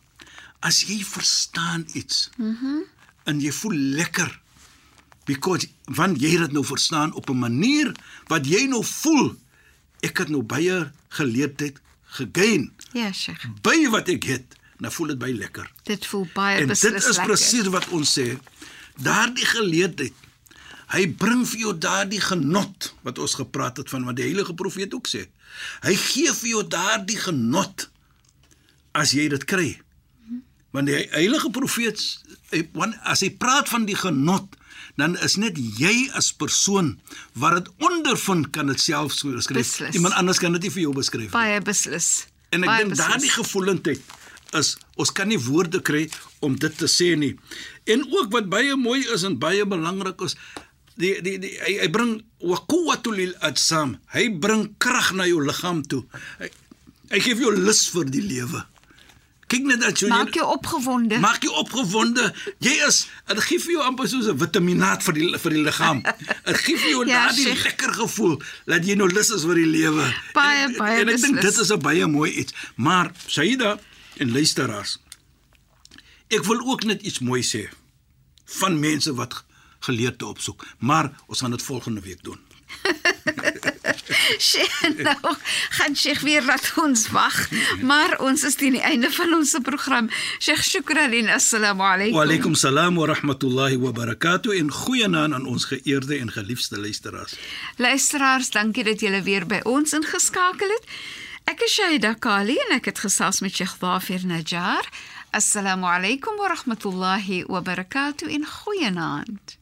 As 0.61 0.83
jy 0.83 1.05
verstaan 1.05 1.87
iets. 1.95 2.31
Mhm. 2.37 2.49
Mm 2.67 2.83
en 3.25 3.41
jy 3.41 3.53
voel 3.53 3.73
lekker 3.75 4.41
because 5.25 5.67
want 5.85 6.21
jy 6.21 6.31
het 6.35 6.41
dit 6.47 6.53
nou 6.53 6.65
verstaan 6.65 7.13
op 7.15 7.29
'n 7.31 7.39
manier 7.39 7.93
wat 8.27 8.47
jy 8.47 8.67
nou 8.67 8.85
voel. 8.85 9.35
Ek 10.01 10.19
het 10.19 10.29
nou 10.29 10.43
baie 10.43 10.91
geleerdheid 11.09 11.81
gegain 12.05 12.73
Ja, 12.93 13.13
Sheikh. 13.13 13.47
by 13.63 13.89
wat 13.91 14.09
ek 14.09 14.23
het. 14.25 14.45
Nou 14.79 14.93
voel 14.93 15.07
dit 15.07 15.19
baie 15.19 15.35
lekker. 15.35 15.71
Dit 15.85 16.07
voel 16.07 16.27
baie 16.35 16.61
En 16.61 16.67
beslis 16.67 16.93
dit 16.93 17.01
is 17.03 17.17
lekker. 17.17 17.25
presies 17.27 17.67
wat 17.69 17.89
ons 17.89 18.19
sê. 18.19 18.39
Daardie 18.97 19.45
geleerdheid. 19.47 20.13
Hy 20.89 21.07
bring 21.09 21.47
vir 21.49 21.59
jou 21.59 21.79
daardie 21.79 22.21
genot 22.21 22.95
wat 23.03 23.19
ons 23.19 23.35
gepraat 23.35 23.77
het 23.77 23.89
van 23.91 24.05
wat 24.05 24.17
die 24.17 24.25
heilige 24.25 24.55
profeet 24.55 24.95
ook 24.95 25.07
sê. 25.09 25.27
Hy 25.83 25.95
gee 25.97 26.33
vir 26.33 26.49
jou 26.49 26.69
daardie 26.69 27.17
genot 27.17 27.91
as 28.93 29.11
jy 29.13 29.29
dit 29.29 29.45
kry. 29.45 29.81
Want 30.71 30.87
die 30.87 31.07
heilige 31.11 31.51
profeet 31.51 32.19
as 33.03 33.21
hy 33.21 33.31
praat 33.31 33.69
van 33.69 33.85
die 33.85 33.97
genot 33.97 34.57
dan 35.01 35.17
is 35.25 35.37
net 35.41 35.57
jy 35.79 36.09
as 36.19 36.33
persoon 36.37 36.97
wat 37.39 37.57
dit 37.59 37.71
ondervind 37.89 38.51
kan 38.53 38.69
dit 38.73 38.81
self 38.81 39.15
so 39.17 39.33
beskryf. 39.33 39.65
Beslis. 39.65 39.95
Iemand 39.97 40.15
anders 40.21 40.41
kan 40.43 40.53
dit 40.57 40.67
nie 40.67 40.73
vir 40.75 40.87
jou 40.87 40.97
beskryf 40.97 41.29
nie. 41.29 41.35
Baie 41.35 41.61
beslis. 41.65 42.11
En 42.53 42.67
ek 42.67 42.83
dink 42.83 42.99
daardie 43.01 43.33
gevoelendheid 43.33 44.03
is 44.59 44.75
ons 45.01 45.13
kan 45.17 45.31
nie 45.33 45.41
woorde 45.41 45.81
kry 45.81 46.05
om 46.45 46.59
dit 46.61 46.75
te 46.77 46.89
sê 46.91 47.15
nie. 47.17 47.33
En 47.89 48.05
ook 48.05 48.33
wat 48.35 48.51
baie 48.53 48.77
mooi 48.77 49.01
is 49.15 49.25
en 49.25 49.39
baie 49.41 49.65
belangrik 49.69 50.21
is 50.27 50.37
die 51.01 51.15
die, 51.25 51.39
die 51.41 51.55
hy, 51.63 51.79
hy 51.81 51.89
bring 51.93 52.19
wa 52.45 52.59
quwwatul 52.69 53.17
lil 53.17 53.33
ajsam. 53.49 53.97
Hy 54.13 54.29
bring 54.43 54.69
krag 54.83 55.15
na 55.17 55.29
jou 55.31 55.41
liggaam 55.45 55.81
toe. 55.89 56.03
Hy, 56.43 56.51
hy 57.15 57.23
gee 57.25 57.41
jou 57.41 57.55
lus 57.57 57.87
vir 57.95 58.13
die 58.13 58.25
lewe. 58.25 58.67
Kyk 59.53 59.67
net 59.69 59.83
dat 59.85 60.01
jy 60.01 60.09
Maak 60.09 60.33
jou 60.37 60.47
opgewonde. 60.49 61.19
Maak 61.21 61.45
jou 61.45 61.53
opgewonde. 61.61 62.31
Jy 62.65 62.73
is 62.87 63.03
dit 63.29 63.43
gee 63.49 63.61
vir 63.61 63.75
jou 63.75 63.83
amper 63.85 64.09
soos 64.09 64.31
'n 64.31 64.39
vitaminaat 64.41 65.05
vir 65.05 65.15
die 65.19 65.29
vir 65.45 65.57
die 65.57 65.63
liggaam. 65.67 66.01
Dit 66.03 66.61
gee 66.65 66.77
vir 66.81 66.91
jou 66.91 67.05
Ja, 67.07 67.27
daardie 67.27 67.53
lekker 67.61 67.93
gevoel 68.01 68.37
dat 68.67 68.87
jy 68.87 68.97
nou 68.97 69.09
lus 69.13 69.31
is 69.31 69.45
vir 69.45 69.61
die 69.61 69.69
lewe. 69.69 70.07
Baie, 70.33 70.65
en, 70.65 70.77
baie 70.79 71.01
En 71.03 71.09
ek 71.13 71.21
dink 71.21 71.41
dit 71.41 71.59
is 71.65 71.73
'n 71.73 71.81
baie 71.85 72.07
mooi 72.07 72.31
iets. 72.33 72.53
Maar 72.77 73.13
Saida 73.27 73.79
en 74.17 74.33
luisteraars. 74.33 74.99
Ek 76.29 76.45
wil 76.49 76.61
ook 76.65 76.85
net 76.85 77.03
iets 77.03 77.21
mooi 77.21 77.43
sê 77.43 77.69
van 78.61 78.81
mense 78.81 79.13
wat 79.15 79.45
geleerde 79.81 80.27
opsoek, 80.27 80.65
maar 80.79 81.13
ons 81.27 81.41
gaan 81.41 81.51
dit 81.51 81.63
volgende 81.63 82.01
week 82.01 82.23
doen. 82.23 82.41
Sheikh, 84.39 84.81
nou 84.99 85.35
gaan 85.71 85.97
Sheikh 85.97 86.21
weer 86.21 86.43
laat 86.43 86.73
ons 86.77 87.09
wag, 87.15 87.37
maar 87.83 88.19
ons 88.21 88.43
is 88.45 88.57
teen 88.59 88.75
die 88.77 88.83
einde 88.83 89.11
van 89.15 89.35
ons 89.35 89.55
program. 89.63 90.11
Sheikh, 90.39 90.65
shukran 90.67 91.15
en 91.15 91.31
assalamu 91.37 91.87
alaykum. 91.87 92.17
Wa 92.19 92.25
alaykum 92.27 92.57
salaam 92.59 92.99
wa 92.99 93.07
rahmatullahi 93.13 93.79
wa 93.79 93.93
barakatuh 93.95 94.59
en 94.59 94.73
goeienaand 94.73 95.39
aan 95.39 95.47
ons 95.47 95.69
geëerde 95.71 96.19
en 96.19 96.33
geliefde 96.35 96.81
luisteraars. 96.81 97.39
Luisteraars, 97.77 98.51
dankie 98.51 98.85
dat 98.85 99.01
julle 99.01 99.23
weer 99.23 99.47
by 99.47 99.63
ons 99.65 99.95
ingeskakel 99.95 100.75
het. 100.77 100.93
Ek 101.51 101.63
is 101.67 101.75
Shaida 101.79 102.15
Kali 102.15 102.59
en 102.69 102.77
ek 102.79 102.91
het 102.93 103.03
gesels 103.07 103.43
met 103.43 103.55
Sheikh 103.55 103.79
Dafir 103.83 104.27
Najjar. 104.27 104.87
Assalamu 105.31 105.89
alaykum 105.91 106.39
wa 106.39 106.53
rahmatullahi 106.53 107.45
wa 107.47 107.63
barakatuh 107.65 108.31
en 108.35 108.47
goeienaand. 108.47 109.62